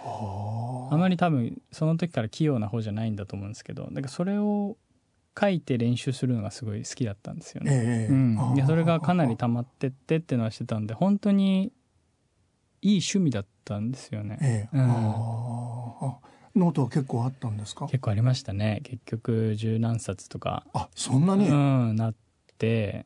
[0.03, 4.75] あまり多分その時から器用な方じゃないんだと思うんですけどだからそれを
[5.39, 11.71] 書いて練習するのがすごい好きだったんですよね、えー、うん、いやそれがかなり溜まってってっていうのはしてたんで本当に
[12.81, 14.87] いい趣味だったんですよね、えー、うん。
[16.53, 17.85] ノートは結構あったんですか？
[17.85, 18.81] 結構ありましたね。
[18.83, 20.65] 結局十何冊とか。
[20.73, 21.47] あそんなに？
[21.47, 22.15] うんなっ
[22.57, 23.05] て。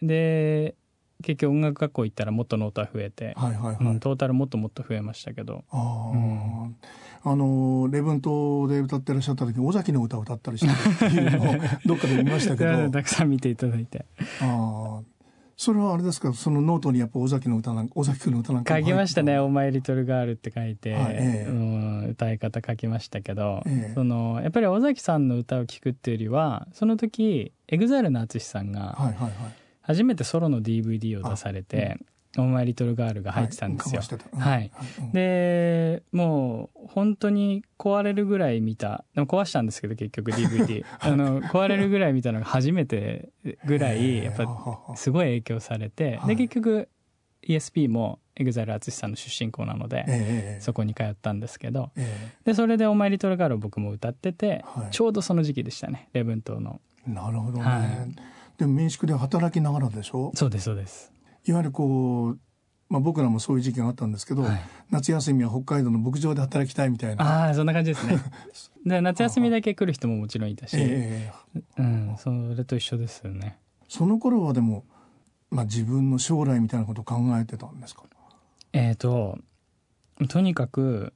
[0.00, 0.74] で
[1.22, 3.76] 結局音楽学校行ったらもっとノートは増えて、はいはいはい。
[3.80, 5.64] うん、トータルもっともっと増えましたけど。
[5.70, 6.76] あ、うん、
[7.24, 11.54] あの礼文島で歌ってらっしゃった時尾崎の歌を歌ったりしたっていうのを
[11.86, 12.90] どっかで見ましたけど。
[12.92, 14.06] たくさん見ていただいて。
[14.40, 15.02] ああ
[15.60, 16.32] それはあれですか？
[16.34, 28.96] そのノートにやっぱ尾崎の歌なんか尾崎君の歌なんか書きましたね「Oh My Little Girl」って書いて、はいええ、うん、歌い方書きましたけど、え、そのやっぱり尾崎さんの歌を聴くっていうよりはその時 EXILE の淳さんが
[29.88, 31.96] 初めてソロの DVD を出されて、
[32.36, 34.02] オーマイリトルガールが入ってたんですよ。
[34.38, 34.70] はい。
[35.14, 40.84] で、もう本当に壊れるぐらい見た、でも壊したんですけど結局 DVD。
[41.00, 43.30] あの、壊れるぐらい見たのが初めて
[43.64, 46.90] ぐらい、やっぱすごい影響されて、で結局
[47.42, 51.92] ESP も EXILE 淳さんの出身校なので、そこに通ったんですけど、
[52.44, 56.82] で、それでオーマイリトルガールを僕も歌ってて、ちょうどその時期でしたね、礼文島の。
[57.06, 58.10] なるほどね。
[58.58, 60.32] でも民宿で働きながらでしょ？
[60.34, 61.12] そうです、そうです。
[61.44, 62.38] いわゆるこう、
[62.88, 67.44] まあ、僕らもそういう時期があったんですけど、はい、夏休みは北海道の牧場で働きたいみたいな。
[67.46, 68.18] ああそんな感じですね。
[68.84, 73.58] で夏休みだけ来る人ももちろんいたし、えー、うん、それと一緒ですよね。
[73.88, 74.84] その頃はでも、
[75.50, 78.04] まあ、自分の将来みたいなことを考えてたんですか？
[78.72, 79.38] えっ、ー、と
[80.28, 81.12] とにかく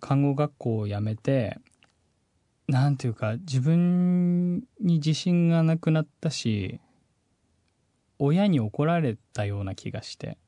[0.00, 1.58] 看護学校を辞めて
[2.72, 6.80] なんていうか自分に自信がなくなったし
[8.18, 10.38] 親に怒られたような気がして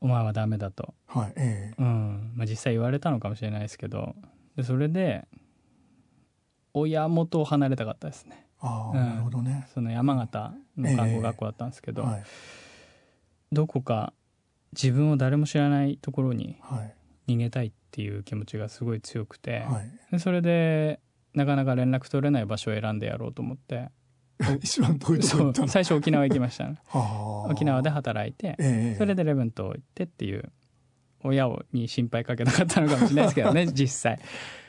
[0.00, 1.82] お前はダメだと、はいええ。
[1.82, 2.32] うん。
[2.36, 4.14] まあ、実際言われたのかもしれないですけど
[4.56, 5.28] でそれで
[6.72, 8.46] 親元を離れたかったですね。
[8.60, 9.68] ああ、うん、なるほどね。
[9.74, 12.24] その山形の看護学校だったんですけど、えはい、
[13.52, 14.14] どこか
[14.72, 16.56] 自分を誰も知らないところに
[17.28, 20.98] 逃げたいっていう気持ちがすごい強くて、はい、でそれで
[21.34, 23.90] なかなか連絡取れない場所を選んでやろうと思って。
[24.60, 26.80] 一番遠いとこ行最初沖縄行きました、ね、
[27.48, 30.50] 沖縄で働いて、えー、それでレブン島行ってっていう
[31.22, 34.18] 親をに心配かけなかったのかもしれないですけどね 実際。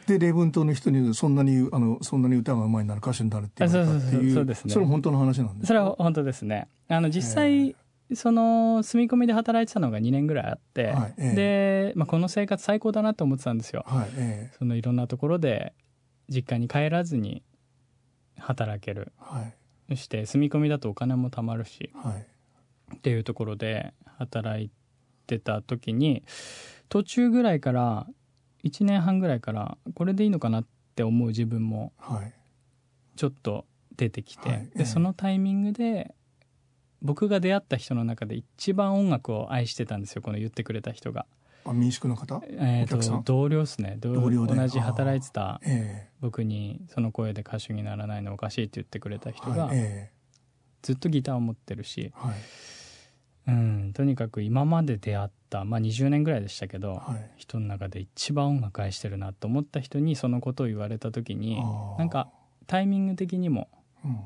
[0.07, 4.71] で礼文島の人にそんなにあのそんなに歌がうまいなら歌手になるっていうそうそうそうそうですね。
[4.71, 6.67] それ本当の話なんですそれは本当ですね。
[6.87, 7.75] あの実際
[8.13, 15.73] その住み込みで働いてたのが2年ぐらいあって、はいえー、で、まあ、この生活最高だなと思ってたんですよ、はいえー、そのいろんなところで
[16.29, 17.43] 実家に帰らずに
[18.37, 19.45] 働ける、は
[19.89, 24.69] い、して住み込みだとお金も貯まるし、はい、っていうところで働い
[25.27, 26.23] てた時に
[26.89, 28.07] 途中ぐらいから
[28.63, 31.93] 1年半ぐらいからこれでいいのかなって思う自分も
[33.15, 36.15] ちょっと出てきて、はい、でそのタイミングで
[37.01, 41.25] 僕が出会った人の中で一番音楽を愛してたんですよこの言ってくれた人が。
[41.71, 43.97] あ民宿の方、えーと、同僚ですね。
[43.99, 45.59] 同僚同じ働いてた
[46.21, 49.71] 僕にその声で歌手にならないのおかしいって言ってくれた人が、
[50.81, 52.35] ずっとギターを持ってるし、はい、
[53.47, 61.59] うん、とにかく今まで出会った、まあ、20年ぐらいでしたけど、はい、人の中で一番音楽愛してるなと思った人にそのことを言われた時に
[61.97, 62.29] なんか
[62.67, 63.67] タイミング的にも、
[64.03, 64.19] うん、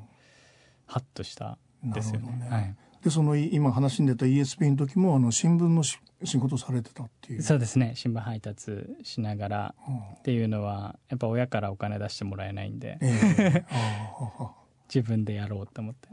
[0.85, 2.35] ハッとしたんですよね。
[2.35, 2.49] ね。
[2.49, 5.99] はいでその今話に出た ESP の時もあの新聞の仕
[6.37, 7.41] 事されてたっていう。
[7.41, 7.93] そうですね。
[7.95, 9.75] 新聞配達しながら
[10.17, 14.49] っていうのはやっぱ親からお金出してもらえないんで、えー、
[14.93, 16.09] 自分でやろうと思って。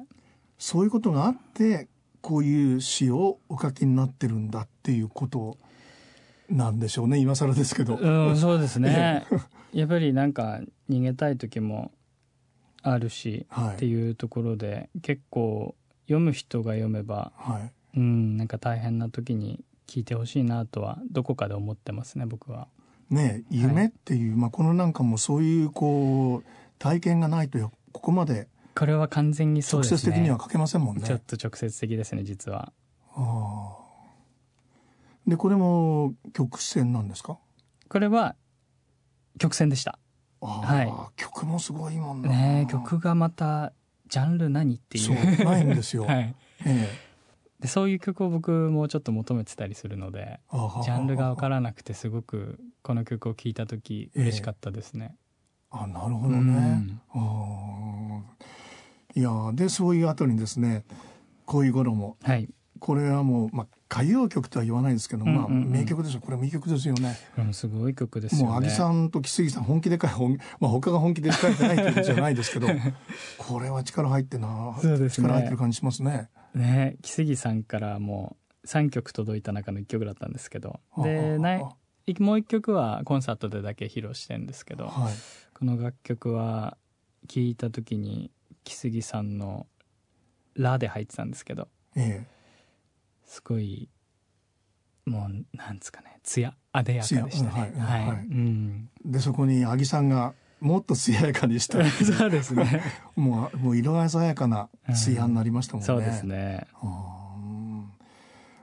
[0.59, 1.89] そういうことがあって
[2.21, 5.59] こういう詩をお書きになってるんだっていうこと
[6.49, 7.19] なんでしょうね。
[7.19, 9.27] 今更ですけど、うん、そうですね。
[9.73, 11.91] やっぱりなんか逃げたい時も
[12.83, 15.75] あるし、はい、っていうところで結構
[16.07, 22.69] 読む人が読めば、はい、うんなんか大変な時に聞いてほしいなとはどこかで思ってますね僕は。
[23.11, 27.59] ね夢っていう、はい、まあ、このなんかもそういうこう体験がないと
[27.93, 29.97] ここまでこれは完全にそうですね。
[29.97, 31.03] 直接的には書けませんもんね。
[31.05, 32.73] ちょっと直接的ですね実は。
[33.15, 33.77] あ
[35.27, 37.39] でこれも曲線なんですか？
[37.89, 38.37] これは
[39.39, 39.99] 曲線でした。
[40.41, 43.73] はい、曲もすごいもんね曲がまた
[44.09, 45.45] ジャンル何っていう。
[45.45, 46.89] ないんですよ、 はい、ええ、
[47.61, 55.27] でそういう曲を僕もちょっと求めてたりするのでジャンルが分からなくてすごくこの曲を聴いた時嬉しかったですね、え
[55.71, 58.25] あなるほどね、うん、
[59.15, 60.85] いやでそういう後にですね
[61.47, 66.21] 恋衣、はい、これはもう、まあ、歌謡曲とは言わないですけど、まあ、名曲ですよ。
[66.21, 67.17] これ名曲ですよね。
[67.39, 68.47] うん、すごい曲ですよね。
[68.49, 72.69] もう、アギさんと木杉さん、本気で書いて、 まあ、他が本気で書いてないってことじゃないですけど、
[73.39, 76.29] これは力入ってな、ね、力入ってる感じしますね。
[76.55, 85.15] ね、木杉さんからもう3曲届いた中の1曲だったんですけど、で、ない、もう1曲はコンサートでだけ披露してるんですけど、はい、
[85.55, 86.77] この楽曲は
[87.29, 88.31] 聴いた時に、
[88.65, 89.67] 木杉さんの
[90.55, 92.36] 「ラ」で入ってたんですけど、ええ、
[93.27, 93.89] すごい
[95.05, 97.51] もうなんですかね艶あでやかでしたね。
[97.79, 102.83] はい、はい、うん、でそこに阿木さんがもっと艶やかにした そうですね。
[103.15, 105.87] もうもう色鮮やかな艶になりましたもんね。
[105.87, 106.67] そうですね。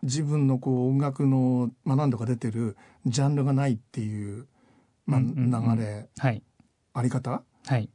[0.03, 4.47] 自分のこう音楽の、まあ、何度か出てるジャンルがないっていう、
[5.05, 6.43] まあ、流れ、はい、
[6.93, 7.89] あり方、はい、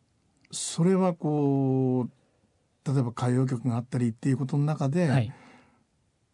[0.51, 5.33] それはこう例えば歌謡曲があったりっていうことの中で、はい、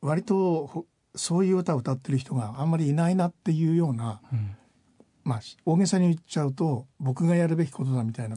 [0.04, 4.56] 割とそういう歌を歌ってる人があんまりいないなっていうような、うん、
[5.24, 8.36] まあ大げさに言っちゃうと僕がやるべきことだみたいな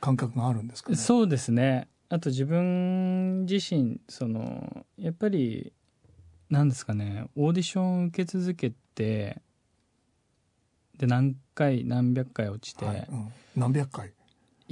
[0.00, 1.88] 感覚があるんですか、ね、そうですね。
[2.08, 5.72] あと自分自身そのやっぱり
[6.50, 7.26] 何ですかね。
[7.36, 9.40] オーディション受け続けて
[10.98, 13.06] で何回何百回落ちて、はい。
[13.08, 14.12] うん、何百回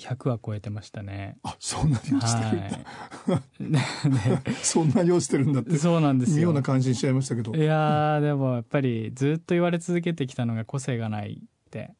[0.03, 1.39] 100は超えてましたね。
[1.45, 3.79] あ、そんなに落ちてるんだ。
[3.79, 5.77] はい、 そんなに落ちてるんだって。
[5.79, 6.49] そうなんですよ。
[6.49, 7.55] 妙な感じにしちゃいましたけど。
[7.55, 11.95] いやでもやっぱりずっと言われ続けてきたのが個性がないって、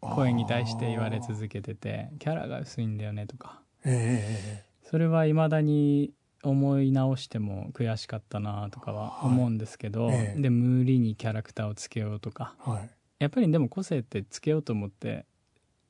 [0.00, 3.60] 声に対して言われ続けてて、キャラが薄いんだよねとか。
[3.84, 6.12] ええー、それはいまだに
[6.42, 12.54] 思い直しても悔しかったなとかは思うんですけど、はいえー、で、無理にキャラクターをつけようとか。
[12.60, 15.26] はい、やっぱりでも個性ってつけようと思って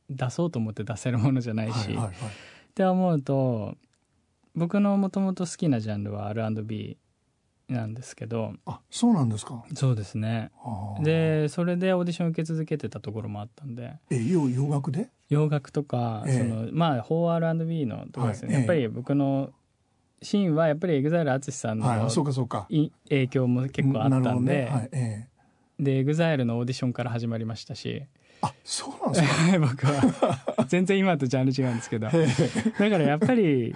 [0.08, 2.12] 出そうと思って出せるものじゃないし、はいはいはい、っ
[2.74, 3.76] て思うと
[4.54, 6.96] 僕のもともと好きなジャンルは R&B
[7.68, 8.52] なんですけど。
[8.64, 9.64] あそうなんですか？
[9.74, 10.52] そうですね。
[11.02, 13.94] でそれでオーディション受け続けてたところもあったんで。
[14.08, 15.10] え洋洋楽で？
[15.28, 19.50] 洋楽とか、ええ、そのまあ 4R&B のところですね、はい、やっぱり僕の
[20.22, 22.68] シーンはやっぱり EXILE 淳さんの、はい、そうかそうか。
[23.08, 24.70] 影響も結構あったんで、ね。
[24.70, 25.28] はいえ
[25.80, 28.04] え、で EXILE のオーディションから始まりましたし
[28.42, 29.58] あそうなんですか？
[29.60, 32.06] 僕は全然今とジャンル違うんですけど。
[32.06, 33.74] だからやっぱり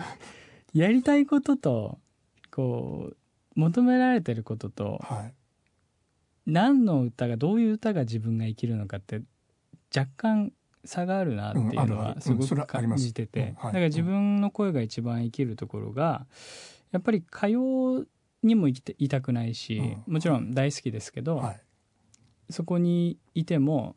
[0.74, 1.98] やりたいことと
[2.50, 3.16] こう
[3.61, 5.34] 求められてることと、はい、
[6.46, 9.22] 何の歌がどういう歌が自分が生きるのかって
[9.94, 10.52] 若干
[10.84, 16.26] 差があるなっていうのはすごく感じてて、だから自分の声が一番生きるところが
[16.90, 18.04] やっぱり歌謡
[18.42, 21.61] にもいいたくないし、もちろん大好きですけど、はい、
[22.48, 23.94] そこにいても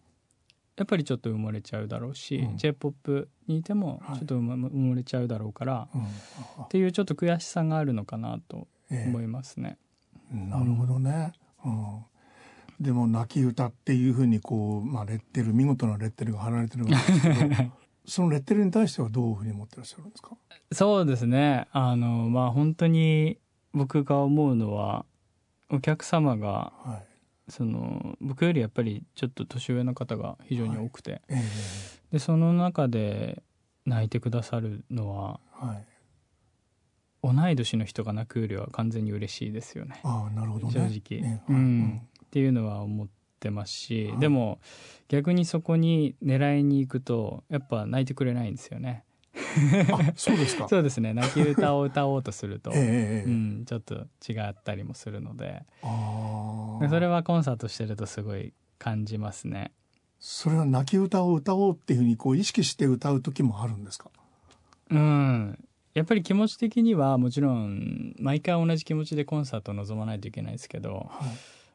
[0.76, 9.78] やっぱりちょっと埋もれちゃうだろうし、うん、j p o p にいてもちょっと埋もれちゃうだろうから、はい、っていうちょっと悔しさがあるのかなと思いますね。
[10.32, 12.03] えー、なるほどね、うん、
[12.80, 17.71] でも泣き歌っていうふうにこう、まあ、レッテル見事なレッテルが貼られてるわけですけど
[18.05, 20.36] そのレッテルに対してはどういうふうに思ってらっしゃるんですか？
[20.71, 21.67] そうですね。
[21.71, 23.38] あのまあ本当に
[23.74, 25.05] 僕が思うのは
[25.69, 27.12] お客様が、はい
[27.50, 33.44] その僕よりやっぱりちょっと年上の方が非常に多くて、はいえー、でその中で
[33.86, 35.86] 泣いてくださるのは、はい、
[37.24, 40.00] 同い年の人が泣くよりは完全に嬉しいですよね。
[40.04, 40.80] あなるほど、ね、正
[41.18, 43.08] 直、ねうん、っていうのは思っ
[43.39, 44.60] てますし、はい、でも
[45.10, 49.04] 逆にそこに狙いに行くとやっぱ泣いてくれないんですよね
[50.16, 50.68] そうですか。
[50.68, 51.14] そうですね。
[51.14, 53.95] 泣き歌を歌おうとすると、 えー、うん、ちょっと
[54.28, 55.64] 違ったりもするので。
[56.89, 59.72] それはコンサートしてるとすごい感じますね。
[60.20, 64.10] それは泣き歌を歌おうっていうふうにこう意識して歌う時もあるんですか？
[64.89, 65.60] うん。
[65.93, 71.30] やっぱり気持ち的にはもちろん毎回同じ気持ちでコンサートを臨まないといけないですけど、はい、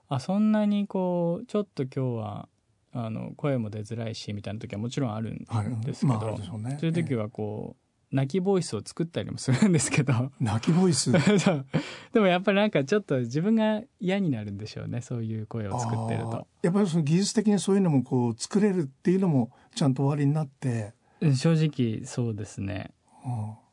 [0.08, 2.48] あそんなにこうちょっと今日は
[2.92, 5.38] あの声も出づらいしみたいな時はもちろんあるん
[5.82, 6.38] ですけど、はい。
[6.38, 10.32] まあね、そういう時はこう、泣きボイスを作ったりもするんですけど。
[10.40, 11.12] 泣きボイス？
[12.12, 16.46] でもやっぱりなんかちょっと自分が嫌になるんでしょうねそういう声を作ってると。
[16.62, 20.94] やっぱりその技術的にそういうのもこう作れるっていうのもちゃんと終わりになって。
[21.34, 22.92] 正直そうですね。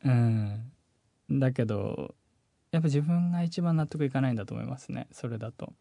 [0.04, 0.72] うん、
[1.30, 2.14] だけど
[2.72, 5.72] やっぱ自分が一番納得いかないんだと思いますねそれだと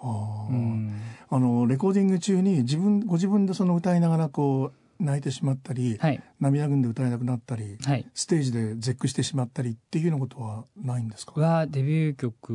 [0.00, 11.40] あ,、うん、あのレコーディング中に自分ご自分でその歌いながらこう泣いてしまったり、はい、涙ぐんで歌えなくなったり、はい、ステージで絶句してしまったりっていうようなことはないんですか？
[11.40, 12.52] はデビュー曲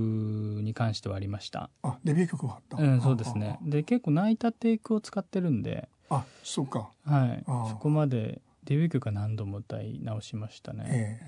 [0.63, 1.69] に関してはありました。
[1.83, 3.59] あデビュー曲はあった、うん、そうですね。
[3.61, 5.89] で結構泣いたテイクを使ってるんで。
[6.09, 6.89] あそうか。
[7.05, 7.43] はい。
[7.45, 11.21] そこまでデビュー曲は何度も歌い直しましたね、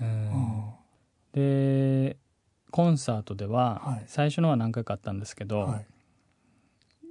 [1.34, 2.16] うん、で
[2.70, 5.86] コンサートでは最初のは何回かあったんですけど、はい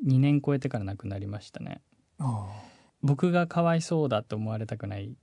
[0.05, 1.81] 2年超えてから亡くなりましたね。
[3.03, 5.15] 僕がかわいそうだって思われたくない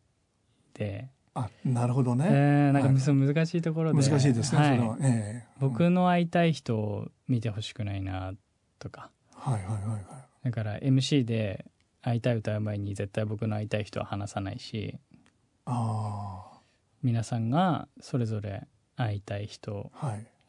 [0.74, 1.08] で。
[1.34, 4.02] あなるほどね、えー、なんか、難しいところで。
[4.02, 8.32] 難しいですね、はい、それは、えー、僕の会いたい人を見てほしくないな
[8.80, 9.10] とか。
[9.34, 10.04] はいはいはいはい。
[10.44, 11.66] だから MC で
[12.02, 14.98] 会いたい歌う前に絶対僕の会いたい人は話さないし。
[15.66, 16.60] あ
[17.02, 18.66] 皆さんがそれぞれ
[18.96, 19.92] 会いたい人を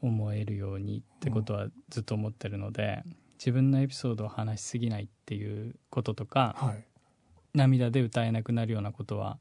[0.01, 6.84] 思えるようにってことはずっと思ってるので、うん自分のエピソードを話しすぎないっていうこととか、はい、
[7.54, 9.40] 涙で歌えなくなるようなことは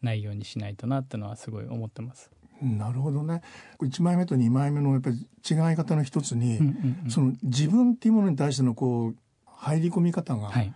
[0.00, 2.30] ないようにしないとなってのはすごい思ってます。
[2.62, 3.42] なるほどね。
[3.82, 5.16] 1枚目と2枚目のやっぱり
[5.48, 10.72] 違い方の一つに、うんうんうん、その自分っていうものに対してのこう入り込み方が違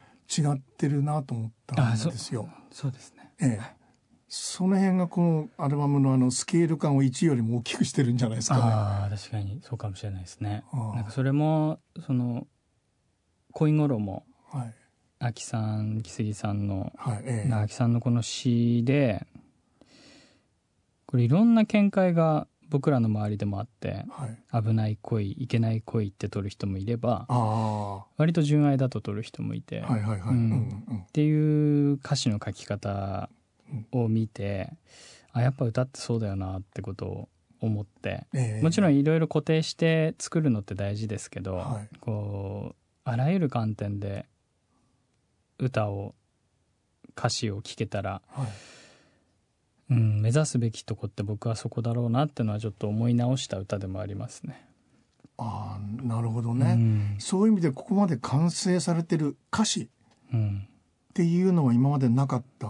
[0.52, 2.42] ってるなと思ったんですよ。
[2.42, 3.79] はい、そそうですね、ええ、
[4.32, 8.62] その辺がこのアルバムのあのスケール感を1よりも大きくしてるんじゃないですかね。
[8.64, 9.60] ああ確かに。
[9.60, 10.62] そうかもしれないですね。
[10.72, 12.46] なんかそれもその
[13.50, 14.74] 恋頃も、はい、
[15.18, 19.26] 秋さん木杉さんの、はいええ、秋さんのこの詩で
[21.06, 24.28] これいろんな見解が僕らの周りでもあって、は
[24.60, 27.26] い、危ない恋いけない恋って取る人もいれば
[28.16, 33.28] 割と純愛だと取る人もいてっていう歌詞の書き方
[33.92, 34.72] を見て、
[35.32, 37.28] あやっぱ歌ってそうだよなってことを
[37.60, 44.26] 思って、えー、もちろんいろいろ固定して作るのって大事ですけど、はい、こうあらゆる観点で
[45.58, 46.14] 歌を
[47.16, 48.48] 歌詞を聴けたら、はい、
[49.90, 54.66] うん、目指すべきとこって僕はそこだろうなっていうのはちょっと思い直した歌でもありますね。
[55.36, 59.88] ああなるほどね、うん、そういう意味でここまで完成されてる歌詞っ
[61.14, 62.68] ていうのは今までなかった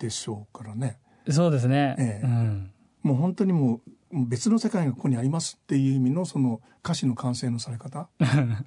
[0.00, 0.98] でしょうからね。
[1.28, 1.94] そうですね。
[1.98, 2.72] ええ、うん、
[3.02, 3.80] もう本当にも
[4.12, 8.08] う別の世界がここにありますっていう意味のその歌詞の完成のされ方。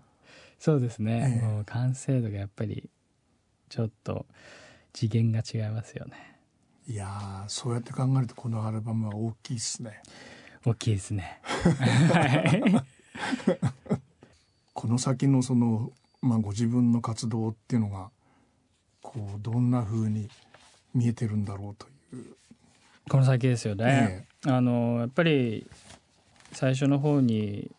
[0.59, 2.89] そうですね、えー、もう完成度がやっぱり
[3.67, 4.25] ちょっと
[4.93, 6.39] 次元が違いますよね。
[6.87, 10.01] いやそうやって考えるとこのアルバムは大きいですね。
[10.65, 11.41] 大きいですね。
[14.73, 18.11] この先のその、まあ、ご自分の活動っていうのが
[19.01, 20.29] こうどんなふうに
[20.93, 22.35] 見えてるんだろうという。
[23.09, 25.67] この先ですよね、えあのやっぱり
[26.53, 27.69] 最初の方に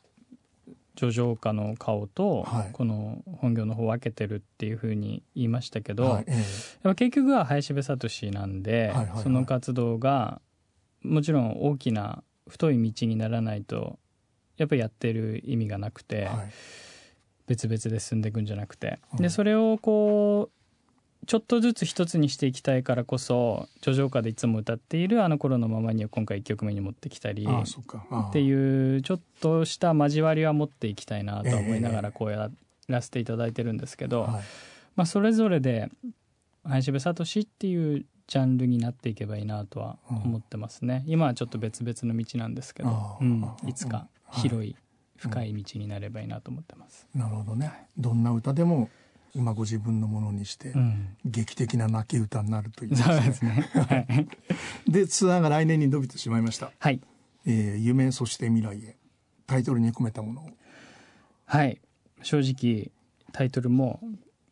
[0.97, 6.45] 叙情歌の顔と、この本業の方を分けてるっていうふうに言いましたけど、はいえ
[6.85, 10.41] え、結局は林部聡なんで、はいはいはい、その活動が
[11.03, 13.99] もちろん大きな太い道にならないと
[14.57, 16.53] やっぱりやってる意味がなくて、はい、
[17.49, 20.54] 別々で進んでいくんじゃなくて、でそれをこう
[21.27, 32.51] ちょっとずつ一つにしていきたいからこそ「叙情歌」でいつも歌っている「あの頃のままに」を今回1曲目に持ってきたりっていうちょっとした交わりは持っていきたいなと思いながらこうや
[32.89, 34.29] らせていただいてるんですけど、
[34.97, 35.91] まあ、それぞれで
[36.65, 44.77] 林部聡っていうジャンルになっていけばいいなとは思ってますね、今はちょっと別々の道なんですけど、うん、いつか広い
[45.17, 47.07] 深い道になればいいなと思ってます。
[47.15, 47.71] なるほどね。
[47.99, 48.89] どんな歌でも
[49.35, 53.71] 今ご自分のものにして、うん、劇的な泣き歌になるという、ね、そうですね。
[53.75, 54.29] はい、
[54.91, 56.71] でツアーが来年に伸びてしまいました。
[56.79, 57.01] はい。
[57.47, 58.97] えー、夢そして未来へ。
[59.47, 60.51] タイトルに込めたものを。
[61.47, 61.81] はい。
[62.23, 62.91] 正直
[63.33, 64.01] タイトルも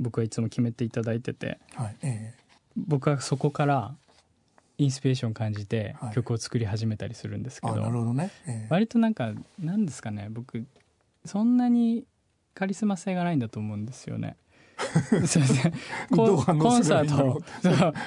[0.01, 2.43] 僕はいつも決めていただいてて、はいえー、
[2.76, 3.95] 僕はそこから
[4.78, 10.66] インスピレーション感じて曲を作り始めたりするんですけど、はい、なるほどね、えー、割となんかなんですかね僕
[11.24, 12.05] そんなに
[12.55, 14.37] カリスマ性がないんだと思うんですよね。
[15.26, 15.72] そうですね
[16.11, 16.35] コ
[16.76, 17.43] ンサート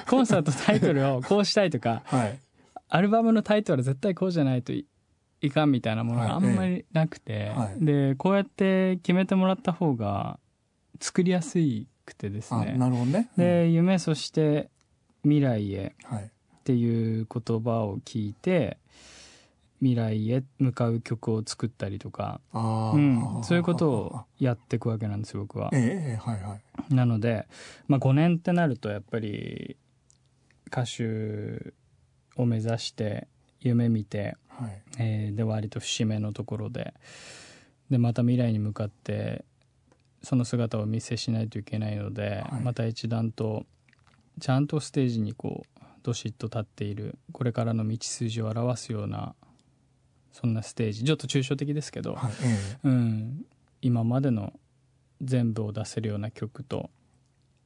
[0.06, 2.38] コンサートタイトルをこうしたいとか、 はい、
[2.88, 4.86] アルバムのタイトルは絶対こうじゃないとい
[5.50, 10.38] かんみたいなものがあんまりなくて、はい、でこうやって決めてもらった方が
[11.00, 11.58] 作りやす
[12.04, 12.74] くてですね。
[12.78, 14.70] なるほどね、うん、で夢そして
[15.22, 18.78] 未来へっていう言葉を聞いて、
[19.80, 22.58] 未来へ向かう曲を作ったりとか、う
[22.98, 25.70] ん、そういうことをやっていくわけなんです僕は。
[25.72, 26.56] えーはいは
[26.90, 27.46] い、なので、
[27.86, 29.76] まあ、5年ってなるとやっぱり
[30.68, 31.72] 歌手
[32.36, 33.28] を目指して
[33.60, 36.94] 夢見て、はい、えー、で割と節目のところで
[37.90, 39.44] でまた未来に向かって
[40.22, 43.64] その姿をお見せしないといけないので、はい、また一段と
[44.40, 49.34] ちゃんとステージにこうどしっと立っているこれからの道筋を表すような
[50.38, 51.04] そんなステージ。
[51.04, 52.32] ちょっと抽象的ですけど、はい
[52.84, 53.46] うん、
[53.80, 54.52] 今までの
[55.22, 56.90] 全部を出せるような曲と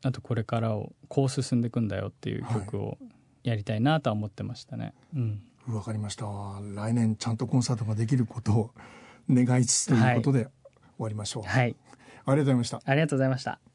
[0.05, 2.97] あとこれからをこう進んでいくんだよっていう曲を
[3.43, 4.95] やりたいなとは思ってましたね。
[5.67, 6.27] わ、うん、かりました。
[6.75, 8.71] 来年ちゃんとコンサートができることを
[9.29, 10.51] 願いつつということで終
[10.99, 11.43] わりましょう。
[11.43, 11.73] はい、あり
[12.25, 12.81] がとうございました。
[12.85, 13.70] ありがとうございました。